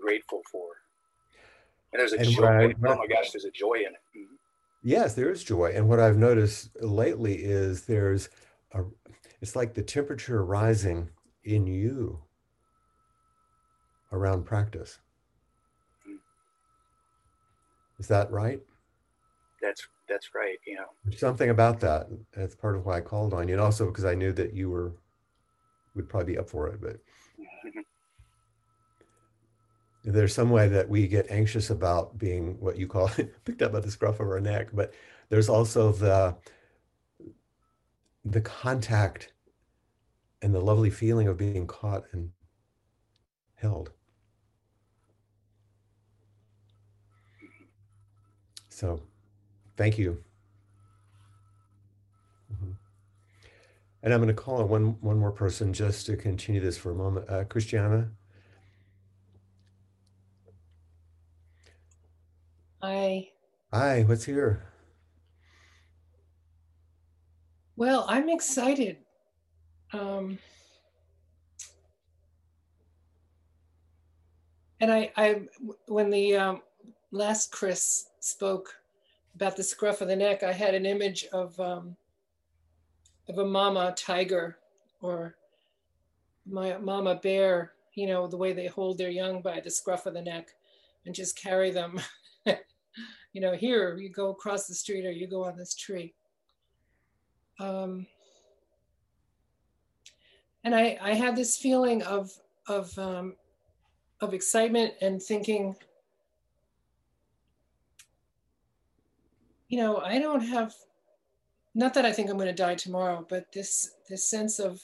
[0.01, 0.65] grateful for
[1.93, 4.35] and there's a and joy I, oh my gosh there's a joy in it mm-hmm.
[4.83, 5.73] Yes, there is joy.
[5.75, 8.29] And what I've noticed lately is there's
[8.71, 8.83] a,
[9.41, 11.09] it's like the temperature rising
[11.43, 12.19] in you
[14.11, 14.99] around practice.
[17.99, 18.61] Is that right?
[19.61, 20.57] That's that's right.
[20.65, 20.85] Yeah.
[21.03, 22.07] There's something about that.
[22.31, 24.69] That's part of why I called on you, and also because I knew that you
[24.69, 24.93] were
[25.95, 26.79] would probably be up for it.
[26.81, 26.97] But
[27.39, 27.81] mm-hmm.
[30.05, 33.09] there's some way that we get anxious about being what you call
[33.45, 34.93] picked up by the scruff of our neck but
[35.29, 36.35] there's also the
[38.29, 39.33] the contact
[40.41, 42.31] and the lovely feeling of being caught and
[43.55, 43.91] held
[48.69, 49.01] so
[49.75, 50.23] thank you
[52.53, 52.71] mm-hmm.
[54.03, 56.91] and i'm going to call on one one more person just to continue this for
[56.91, 58.09] a moment uh, christiana
[62.81, 63.27] Hi.
[63.73, 64.68] Hi, what's here?
[67.79, 68.97] Well, I'm excited.
[69.93, 70.37] Um,
[74.81, 75.43] and I, I,
[75.87, 76.61] when the um,
[77.11, 78.75] last Chris spoke
[79.33, 81.95] about the scruff of the neck, I had an image of um,
[83.29, 84.57] of a mama tiger
[85.01, 85.37] or
[86.45, 87.71] my mama bear.
[87.93, 90.49] You know the way they hold their young by the scruff of the neck
[91.05, 91.97] and just carry them
[93.33, 96.13] you know, here you go across the street or you go on this tree.
[97.59, 98.07] Um,
[100.63, 102.31] and I, I had this feeling of,
[102.67, 103.35] of, um,
[104.21, 105.75] of excitement and thinking,
[109.67, 110.73] you know, I don't have,
[111.75, 114.81] not that I think I'm going to die tomorrow, but this, this sense of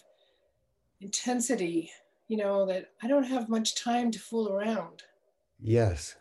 [1.02, 1.92] intensity,
[2.28, 5.04] you know, that I don't have much time to fool around.
[5.60, 6.16] Yes.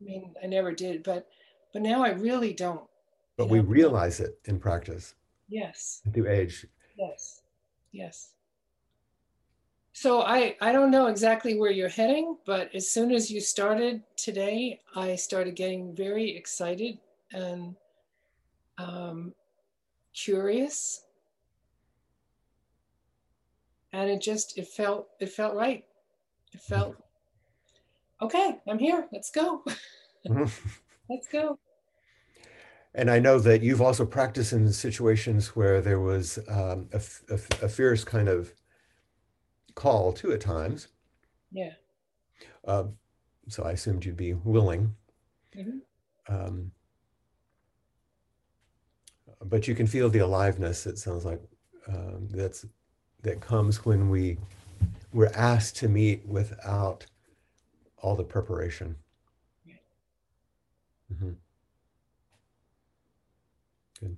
[0.00, 1.28] I mean, I never did, but
[1.72, 2.84] but now I really don't.
[3.36, 3.64] But we know?
[3.64, 5.14] realize it in practice.
[5.52, 6.00] Yes.
[6.14, 6.66] Through age.
[6.96, 7.42] Yes.
[7.92, 8.30] Yes.
[9.92, 14.02] So I I don't know exactly where you're heading, but as soon as you started
[14.16, 16.96] today, I started getting very excited
[17.34, 17.76] and
[18.78, 19.34] um,
[20.14, 21.04] curious,
[23.92, 25.84] and it just it felt it felt right.
[26.54, 26.96] It felt
[28.22, 29.06] okay, I'm here.
[29.12, 29.62] Let's go.
[31.10, 31.58] Let's go.
[32.94, 37.34] And I know that you've also practiced in situations where there was um, a, a,
[37.62, 38.52] a, fierce kind of
[39.74, 40.88] call to at times.
[41.50, 41.72] Yeah.
[42.66, 42.84] Uh,
[43.48, 44.94] so I assumed you'd be willing.
[45.56, 46.34] Mm-hmm.
[46.34, 46.72] Um,
[49.44, 50.86] but you can feel the aliveness.
[50.86, 51.40] It sounds like
[51.88, 52.66] um, that's
[53.22, 54.38] that comes when we
[55.12, 57.06] we're asked to meet without
[57.98, 58.96] all the preparation.
[61.12, 61.30] Mm-hmm.
[64.00, 64.16] Good.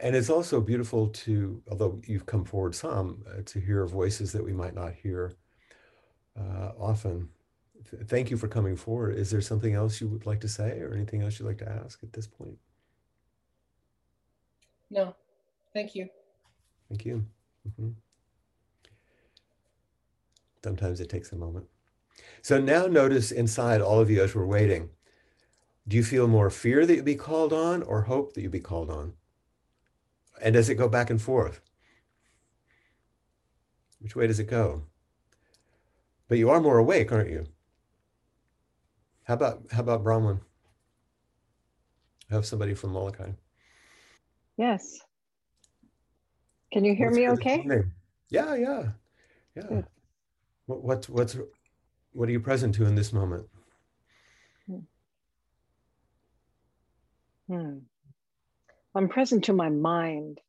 [0.00, 4.44] And it's also beautiful to, although you've come forward some, uh, to hear voices that
[4.44, 5.32] we might not hear
[6.38, 7.28] uh, often.
[8.06, 9.16] Thank you for coming forward.
[9.16, 11.68] Is there something else you would like to say or anything else you'd like to
[11.68, 12.58] ask at this point?
[14.90, 15.14] No,
[15.72, 16.08] thank you.
[16.88, 17.24] Thank you.
[17.68, 17.90] Mm-hmm.
[20.62, 21.66] Sometimes it takes a moment.
[22.42, 24.90] So now notice inside all of you as we're waiting.
[25.88, 28.60] Do you feel more fear that you be called on or hope that you be
[28.60, 29.12] called on?
[30.42, 31.60] And does it go back and forth?
[34.00, 34.82] Which way does it go?
[36.28, 37.46] But you are more awake, aren't you?
[39.24, 40.40] How about how about Bronwyn?
[42.30, 43.32] I have somebody from Molokai.
[44.56, 45.00] Yes.
[46.72, 47.64] Can you hear what's me okay?
[48.30, 48.82] Yeah, yeah.
[49.54, 49.62] Yeah.
[49.68, 49.86] Good.
[50.66, 51.36] What, what's what's
[52.12, 53.46] what are you present to in this moment?
[57.48, 57.78] Hmm.
[58.96, 60.40] I'm present to my mind.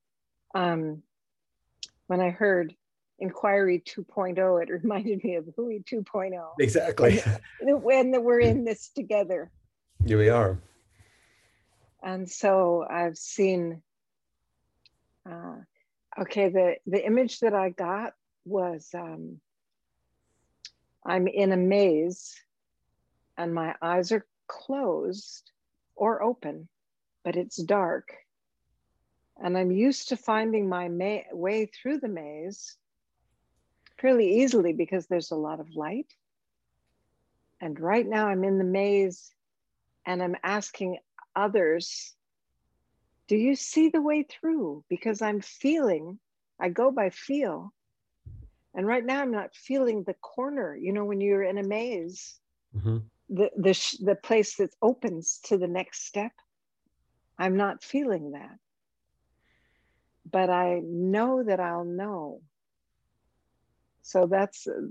[0.55, 1.03] Um,
[2.07, 2.73] when I heard
[3.19, 6.31] Inquiry 2.0, it reminded me of Hui 2.0.
[6.59, 7.21] Exactly.
[7.61, 9.51] when we're in this together.
[10.05, 10.57] Here we are.
[12.01, 13.81] And so I've seen,
[15.29, 15.57] uh,
[16.17, 18.13] okay, the, the image that I got
[18.45, 19.41] was um,
[21.05, 22.39] I'm in a maze
[23.37, 25.51] and my eyes are closed
[25.97, 26.69] or open,
[27.25, 28.13] but it's dark.
[29.43, 32.75] And I'm used to finding my ma- way through the maze
[33.99, 36.13] fairly easily because there's a lot of light.
[37.61, 39.31] And right now I'm in the maze
[40.05, 40.97] and I'm asking
[41.35, 42.13] others,
[43.27, 44.83] do you see the way through?
[44.89, 46.19] Because I'm feeling,
[46.59, 47.73] I go by feel.
[48.73, 52.39] And right now I'm not feeling the corner, you know, when you're in a maze,
[52.75, 52.97] mm-hmm.
[53.29, 56.31] the, the, the place that opens to the next step.
[57.39, 58.57] I'm not feeling that.
[60.29, 62.41] But I know that I'll know
[64.07, 64.87] so that's uh,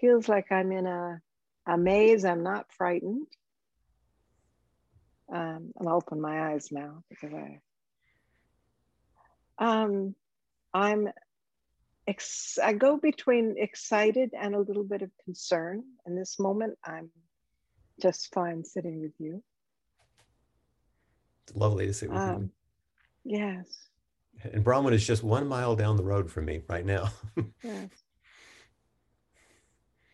[0.00, 1.20] feels like I'm in a,
[1.66, 2.24] a maze.
[2.24, 3.26] I'm not frightened.
[5.30, 7.60] Um, I'll open my eyes now because I.
[9.58, 10.14] Um,
[10.72, 11.10] I'm.
[12.08, 15.82] Ex- I go between excited and a little bit of concern.
[16.06, 17.10] In this moment, I'm
[18.00, 19.42] just fine sitting with you.
[21.46, 22.50] It's lovely to sit with um,
[23.26, 23.38] you.
[23.38, 23.66] Yes.
[24.44, 27.10] And Bronwyn is just one mile down the road from me right now.
[27.62, 27.88] yes.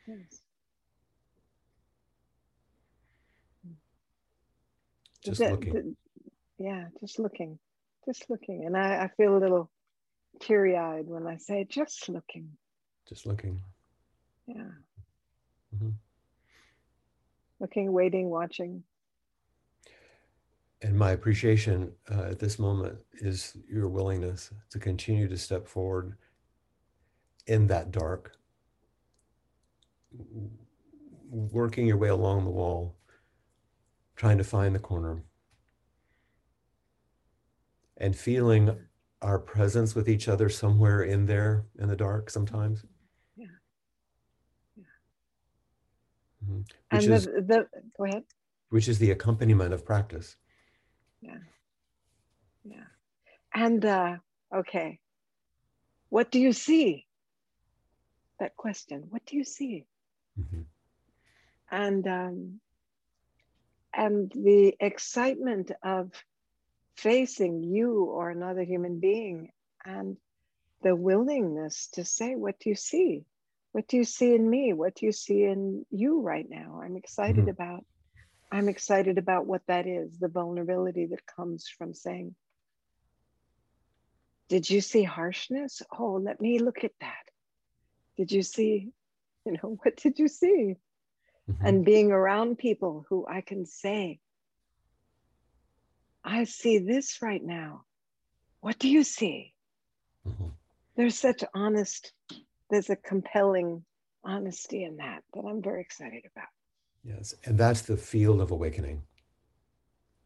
[0.07, 0.41] Yes.
[5.24, 5.72] Just the, looking.
[5.72, 5.95] The,
[6.59, 7.59] yeah, just looking,
[8.05, 8.64] just looking.
[8.64, 9.70] And I, I feel a little
[10.41, 12.51] teary eyed when I say just looking.
[13.09, 13.61] Just looking.
[14.47, 14.70] Yeah.
[15.74, 15.91] Mm-hmm.
[17.59, 18.85] Looking, waiting, watching.
[20.83, 26.16] And my appreciation uh, at this moment is your willingness to continue to step forward
[27.47, 28.37] in that dark
[31.31, 32.95] working your way along the wall,
[34.14, 35.22] trying to find the corner,
[37.97, 38.77] and feeling
[39.22, 42.85] our presence with each other somewhere in there in the dark sometimes.
[43.37, 43.47] Yeah.
[44.77, 44.85] yeah.
[46.45, 46.61] Mm-hmm.
[46.91, 47.66] And the, is, the,
[47.97, 48.24] go ahead.
[48.68, 50.37] Which is the accompaniment of practice.
[51.21, 51.39] Yeah.
[52.64, 52.85] Yeah.
[53.55, 54.17] And uh,
[54.55, 54.99] okay,
[56.09, 57.07] what do you see?
[58.39, 59.87] That question, what do you see?
[60.39, 60.62] Mm-hmm.
[61.71, 62.61] And um,
[63.95, 66.12] and the excitement of
[66.97, 69.51] facing you or another human being
[69.85, 70.17] and
[70.83, 73.25] the willingness to say, What do you see?
[73.73, 74.73] What do you see in me?
[74.73, 76.81] What do you see in you right now?
[76.83, 77.51] I'm excited mm-hmm.
[77.51, 77.85] about.
[78.51, 82.34] I'm excited about what that is, the vulnerability that comes from saying,
[84.49, 85.82] Did you see harshness?
[85.99, 87.24] Oh, let me look at that.
[88.16, 88.92] Did you see
[89.47, 90.74] you know what did you see
[91.51, 91.66] mm-hmm.
[91.66, 94.18] and being around people who i can say
[96.24, 97.84] i see this right now
[98.61, 99.55] what do you see
[100.28, 100.49] mm-hmm.
[100.97, 102.12] there's such honest
[102.68, 103.84] there's a compelling
[104.24, 106.49] honesty in that that i'm very excited about
[107.07, 109.02] Yes, and that's the field of awakening.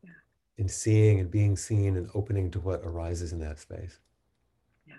[0.02, 0.12] Yeah.
[0.56, 3.98] In seeing and being seen and opening to what arises in that space.
[4.86, 4.94] Yeah.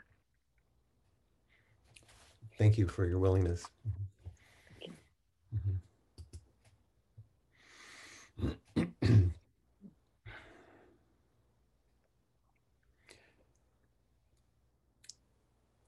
[2.59, 3.65] Thank you for your willingness.
[4.79, 4.93] Thank
[8.45, 8.83] you.
[9.07, 9.29] Mm-hmm.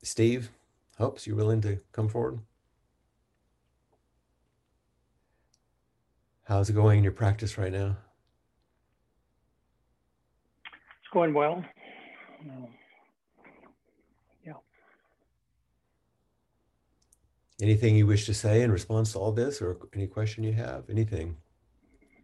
[0.01, 0.49] Steve,
[0.97, 2.39] hopes you're willing to come forward?
[6.43, 7.95] How's it going in your practice right now?
[10.65, 11.63] It's going well.
[12.41, 12.67] Um,
[14.45, 14.53] yeah.
[17.61, 20.89] Anything you wish to say in response to all this, or any question you have?
[20.89, 21.37] Anything?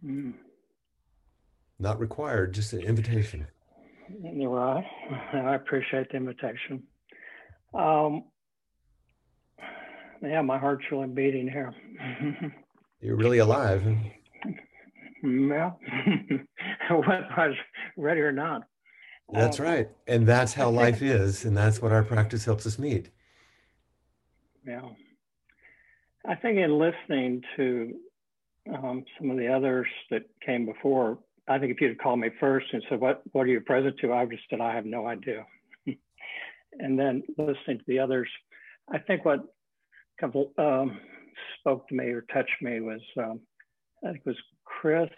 [0.04, 0.34] Mm.
[1.78, 3.46] Not required, just an invitation.
[4.22, 4.84] You're right.
[5.32, 6.82] I appreciate the invitation.
[7.72, 8.24] Um,
[10.22, 11.72] yeah, my heart's really beating here.
[13.00, 13.82] You're really alive.
[15.22, 15.70] Yeah,
[16.90, 17.56] whether I was
[17.96, 18.62] ready or not.
[19.32, 19.88] That's uh, right.
[20.06, 21.44] And that's how life is.
[21.44, 23.10] And that's what our practice helps us meet.
[24.66, 24.88] Yeah.
[26.26, 27.94] I think in listening to
[28.74, 32.66] um, some of the others that came before, I think if you'd called me first
[32.72, 34.12] and said, what, what are you present to?
[34.12, 35.46] I would just said, I have no idea.
[36.78, 38.28] and then listening to the others,
[38.92, 39.40] I think what
[40.58, 40.98] um,
[41.58, 43.40] spoke to me or touched me was um,
[44.04, 45.10] I think it was Chris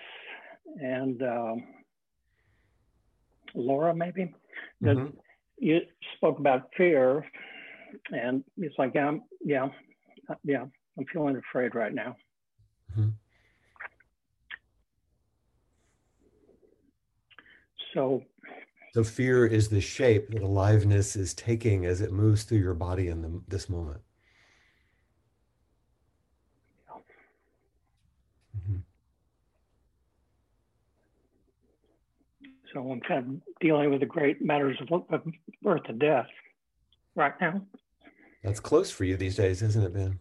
[0.81, 1.65] and um,
[3.55, 4.33] Laura maybe
[4.81, 5.17] that mm-hmm.
[5.59, 5.81] you
[6.17, 7.25] spoke about fear,
[8.11, 9.13] and it's like yeah,
[9.45, 9.69] yeah,
[10.45, 10.65] yeah,
[10.99, 12.17] I'm feeling afraid right now.
[12.93, 13.11] Mm-hmm.
[17.95, 18.23] So
[18.95, 23.09] so fear is the shape that aliveness is taking as it moves through your body
[23.09, 24.03] in the, this moment.
[32.73, 35.03] So I'm kind of dealing with the great matters of
[35.63, 36.27] birth and death
[37.15, 37.61] right now.
[38.43, 40.19] That's close for you these days, isn't it, Ben?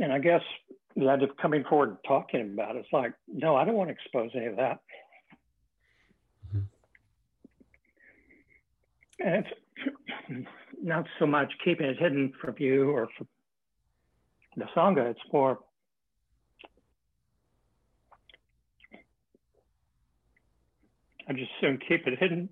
[0.00, 0.42] and I guess
[0.96, 3.92] that of coming forward and talking about it, it's like, no, I don't want to
[3.94, 4.80] expose any of that.
[6.48, 6.58] Mm-hmm.
[9.26, 9.48] And it's
[10.82, 13.28] not so much keeping it hidden from you or from
[14.56, 15.58] the Sangha, it's more
[21.30, 22.48] I just soon keep it hidden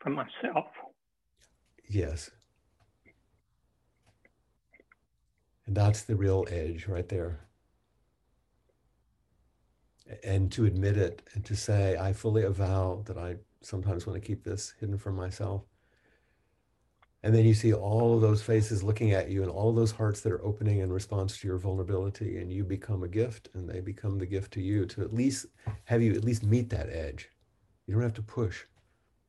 [0.00, 0.66] from myself.
[1.88, 2.28] Yes.
[5.66, 7.46] And that's the real edge right there.
[10.24, 14.26] And to admit it and to say, I fully avow that I sometimes want to
[14.26, 15.62] keep this hidden from myself.
[17.22, 20.20] And then you see all of those faces looking at you and all those hearts
[20.22, 22.38] that are opening in response to your vulnerability.
[22.38, 25.46] And you become a gift and they become the gift to you to at least
[25.84, 27.28] have you at least meet that edge.
[27.86, 28.64] You don't have to push,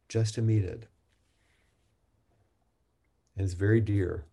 [0.09, 0.87] just to meet it.
[3.35, 4.25] And it's very dear.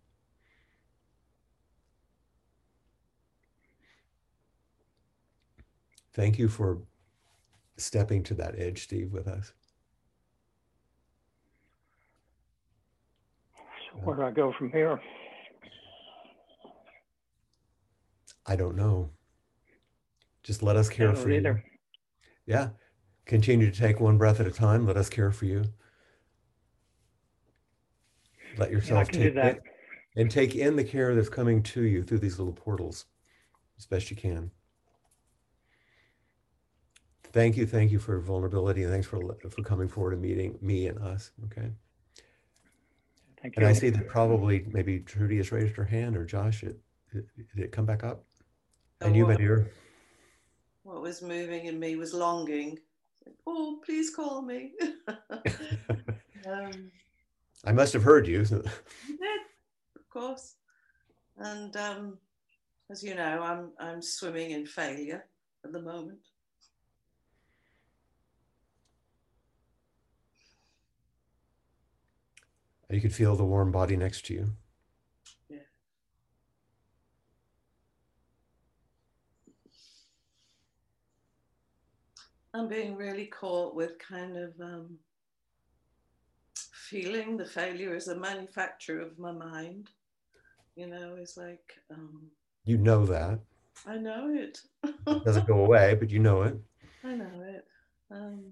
[6.13, 6.79] Thank you for
[7.77, 9.53] stepping to that edge, Steve, with us.
[13.55, 13.61] So
[14.03, 14.99] where do I go from here?
[18.45, 19.09] I don't know.
[20.43, 21.63] Just let us care for either.
[21.65, 22.53] you.
[22.53, 22.69] Yeah.
[23.25, 24.85] Continue to take one breath at a time.
[24.85, 25.63] Let us care for you.
[28.57, 29.61] Let yourself yeah, take it
[30.17, 33.05] and take in the care that's coming to you through these little portals
[33.77, 34.51] as best you can
[37.31, 39.19] thank you, thank you for vulnerability, and thanks for
[39.49, 41.31] for coming forward and meeting me and us.
[41.45, 41.69] Okay.
[43.41, 43.61] Thank you.
[43.61, 46.77] And I see that probably maybe Trudy has raised her hand, or Josh, it,
[47.11, 47.25] it,
[47.55, 48.23] did it come back up?
[49.01, 49.71] And you, my dear.
[50.83, 52.77] What was moving in me was longing.
[53.47, 54.73] oh, please call me.
[56.47, 56.91] um,
[57.65, 58.39] I must have heard you.
[59.07, 59.41] you did,
[59.95, 60.55] of course.
[61.37, 62.17] And um,
[62.91, 65.25] as you know, I'm I'm swimming in failure
[65.65, 66.19] at the moment.
[72.91, 74.47] You could feel the warm body next to you.
[75.49, 75.59] Yeah.
[82.53, 84.97] I'm being really caught with kind of um,
[86.73, 89.89] feeling the failure as a manufacturer of my mind.
[90.75, 91.73] You know, it's like.
[91.89, 92.23] Um,
[92.65, 93.39] you know that.
[93.87, 94.59] I know it.
[94.83, 96.57] it doesn't go away, but you know it.
[97.05, 97.65] I know it.
[98.11, 98.51] Um,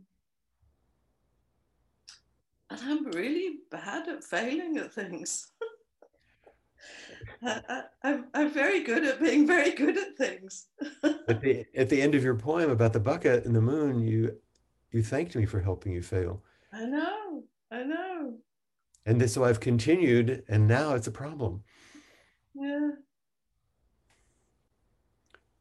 [2.70, 5.52] and I'm really bad at failing at things.
[7.44, 10.68] I, am I'm very good at being very good at things.
[11.28, 14.38] at the at the end of your poem about the bucket and the moon, you
[14.92, 16.44] you thanked me for helping you fail.
[16.74, 18.36] I know, I know.
[19.06, 21.64] And this, so I've continued, and now it's a problem.
[22.54, 22.92] Yeah.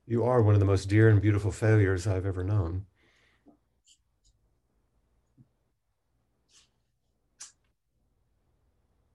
[0.06, 2.86] You are one of the most dear and beautiful failures I've ever known.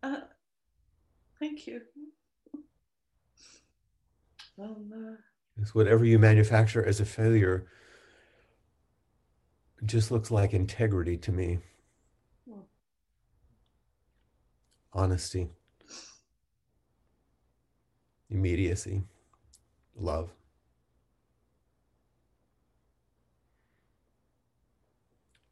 [0.03, 0.17] Uh,
[1.43, 1.81] thank you.
[4.61, 5.15] Uh,
[5.59, 7.65] it's whatever you manufacture as a failure
[9.85, 11.59] just looks like integrity to me.
[12.47, 12.61] Hmm.
[14.93, 15.49] Honesty,
[18.29, 19.03] immediacy,
[19.95, 20.29] love.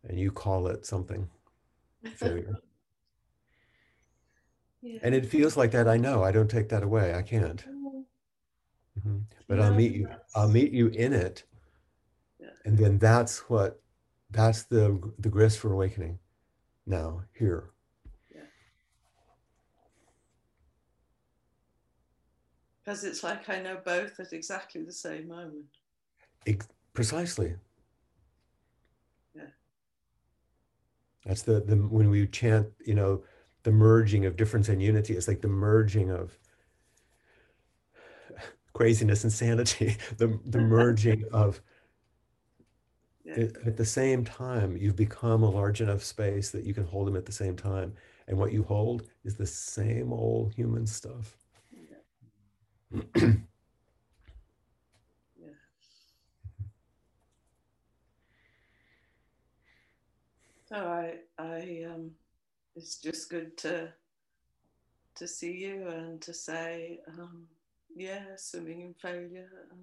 [0.08, 1.28] And you call it something
[2.16, 2.56] failure.
[4.82, 5.00] Yeah.
[5.04, 5.88] And it feels like that.
[5.88, 6.24] I know.
[6.24, 7.14] I don't take that away.
[7.14, 7.64] I can't.
[9.00, 9.18] Mm-hmm.
[9.48, 10.10] But I'll meet you.
[10.36, 11.44] I'll meet you in it,
[12.40, 12.50] yeah.
[12.66, 13.82] and then that's what
[14.30, 16.20] that's the the grist for awakening.
[16.86, 17.72] Now here.
[22.84, 25.66] Because it's like I know both at exactly the same moment.
[26.48, 27.56] Ex- precisely.
[29.36, 29.44] Yeah.
[31.26, 33.24] That's the the when we chant, you know,
[33.64, 35.16] the merging of difference and unity.
[35.16, 36.38] It's like the merging of
[38.74, 41.62] craziness and sanity, the, the merging of
[43.38, 47.16] at the same time, you've become a large enough space that you can hold them
[47.16, 47.94] at the same time.
[48.28, 51.38] And what you hold is the same old human stuff.
[51.72, 53.32] Yeah.
[60.72, 62.12] So I, I, um,
[62.76, 63.90] it's just good to,
[65.16, 67.48] to see you and to say, um,
[67.96, 69.50] yeah, swimming in failure.
[69.72, 69.80] Um,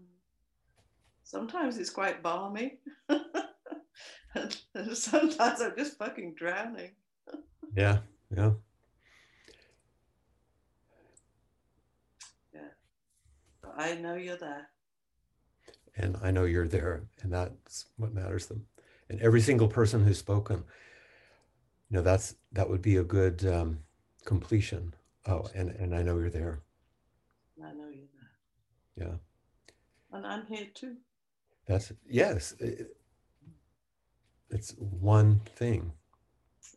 [1.24, 2.78] sometimes it's quite balmy.
[4.34, 4.56] and,
[4.92, 6.92] sometimes I'm just fucking drowning.
[7.76, 7.98] yeah,
[8.34, 8.52] yeah.
[12.54, 12.60] Yeah.
[13.76, 14.68] I know you're there.
[15.96, 18.66] And I know you're there, and that's what matters them.
[19.10, 20.62] And every single person who's spoken,
[21.90, 23.80] you know, that's that would be a good um,
[24.24, 24.94] completion.
[25.26, 26.60] Oh, and and I know you're there.
[27.62, 28.06] I know you're
[28.96, 29.08] there.
[29.08, 29.16] Yeah.
[30.12, 30.96] And I'm here too.
[31.66, 32.54] That's yes.
[32.60, 32.96] It,
[34.50, 35.92] it's one thing.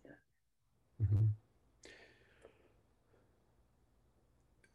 [0.05, 1.05] Yeah.
[1.05, 1.25] Mm-hmm.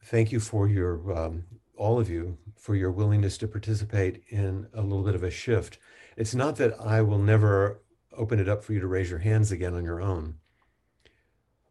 [0.05, 1.45] Thank you for your um,
[1.77, 5.79] all of you for your willingness to participate in a little bit of a shift.
[6.17, 7.81] It's not that I will never
[8.17, 10.37] open it up for you to raise your hands again on your own.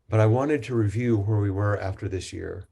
[0.09, 2.67] But I wanted to review where we were after this year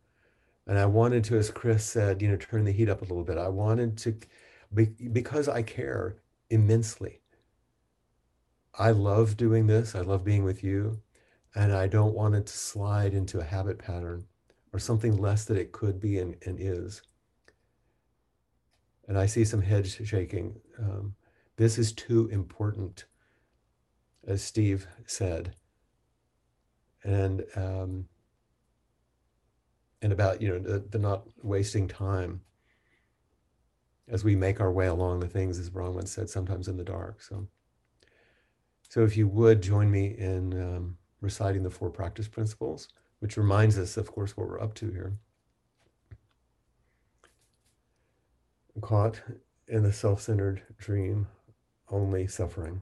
[0.66, 3.24] and I wanted to, as Chris said, you know, turn the heat up a little
[3.24, 3.38] bit.
[3.38, 4.18] I wanted to,
[5.12, 6.18] because I care
[6.50, 7.20] immensely.
[8.78, 9.94] I love doing this.
[9.94, 11.02] I love being with you.
[11.54, 14.26] And I don't want it to slide into a habit pattern
[14.72, 17.02] or something less that it could be and, and is.
[19.08, 20.60] And I see some heads shaking.
[20.80, 21.14] Um,
[21.58, 23.06] this is too important,
[24.28, 25.56] as Steve said.
[27.04, 28.08] And um,
[30.02, 32.42] and about you know the, the not wasting time
[34.08, 37.22] as we make our way along the things as Bronwyn said sometimes in the dark.
[37.22, 37.48] So
[38.90, 43.78] so if you would join me in um, reciting the four practice principles which reminds
[43.78, 45.18] us of course what we're up to here.
[48.82, 49.22] Caught
[49.68, 51.28] in the self-centered dream
[51.90, 52.82] only suffering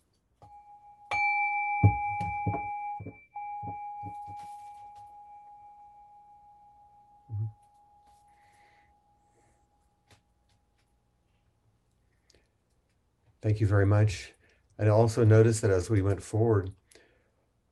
[13.41, 14.33] Thank you very much.
[14.77, 16.71] And I also noticed that as we went forward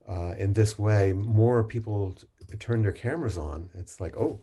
[0.08, 2.16] uh, in this way, more people
[2.60, 3.70] turned their cameras on.
[3.76, 4.42] It's like, oh,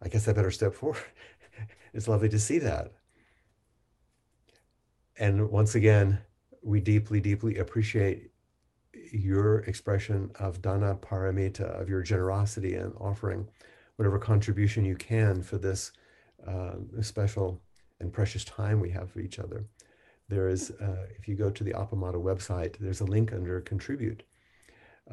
[0.00, 1.02] I guess I better step forward.
[1.94, 2.92] it's lovely to see that.
[5.18, 6.20] And once again,
[6.62, 8.30] we deeply, deeply appreciate
[9.12, 13.48] your expression of dana paramita, of your generosity and offering
[13.96, 15.90] whatever contribution you can for this
[16.46, 17.60] uh, special
[18.00, 19.64] and precious time we have for each other.
[20.28, 24.22] There is, uh, if you go to the Appamada website, there's a link under contribute,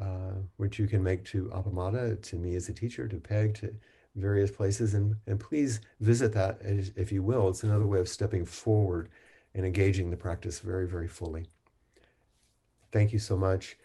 [0.00, 3.74] uh, which you can make to Appamada, to me as a teacher, to Peg, to
[4.14, 4.94] various places.
[4.94, 7.48] And, and please visit that as, if you will.
[7.48, 9.08] It's another way of stepping forward
[9.54, 11.46] and engaging the practice very, very fully.
[12.92, 13.76] Thank you so much.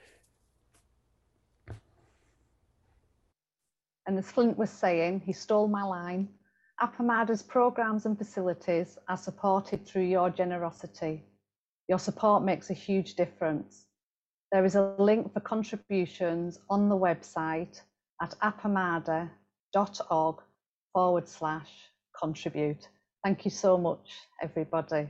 [4.06, 6.28] And as Flint was saying, he stole my line.
[6.82, 11.24] Appamada's programs and facilities are supported through your generosity.
[11.88, 13.86] Your support makes a huge difference.
[14.52, 17.82] There is a link for contributions on the website
[18.20, 20.36] at appamada.org
[20.92, 21.70] forward slash
[22.20, 22.90] contribute.
[23.24, 25.08] Thank you so much, everybody.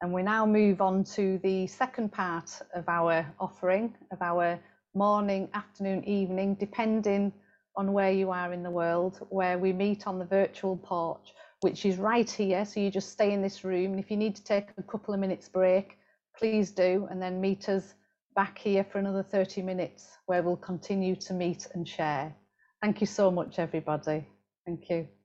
[0.00, 4.58] And we now move on to the second part of our offering, of our
[4.94, 7.32] morning, afternoon, evening, depending
[7.76, 11.84] on where you are in the world, where we meet on the virtual porch, which
[11.84, 12.64] is right here.
[12.64, 13.92] So you just stay in this room.
[13.92, 15.98] And if you need to take a couple of minutes break,
[16.38, 17.94] please do, and then meet us
[18.34, 22.34] back here for another 30 minutes where we'll continue to meet and share.
[22.82, 24.26] Thank you so much, everybody.
[24.66, 25.15] Thank you.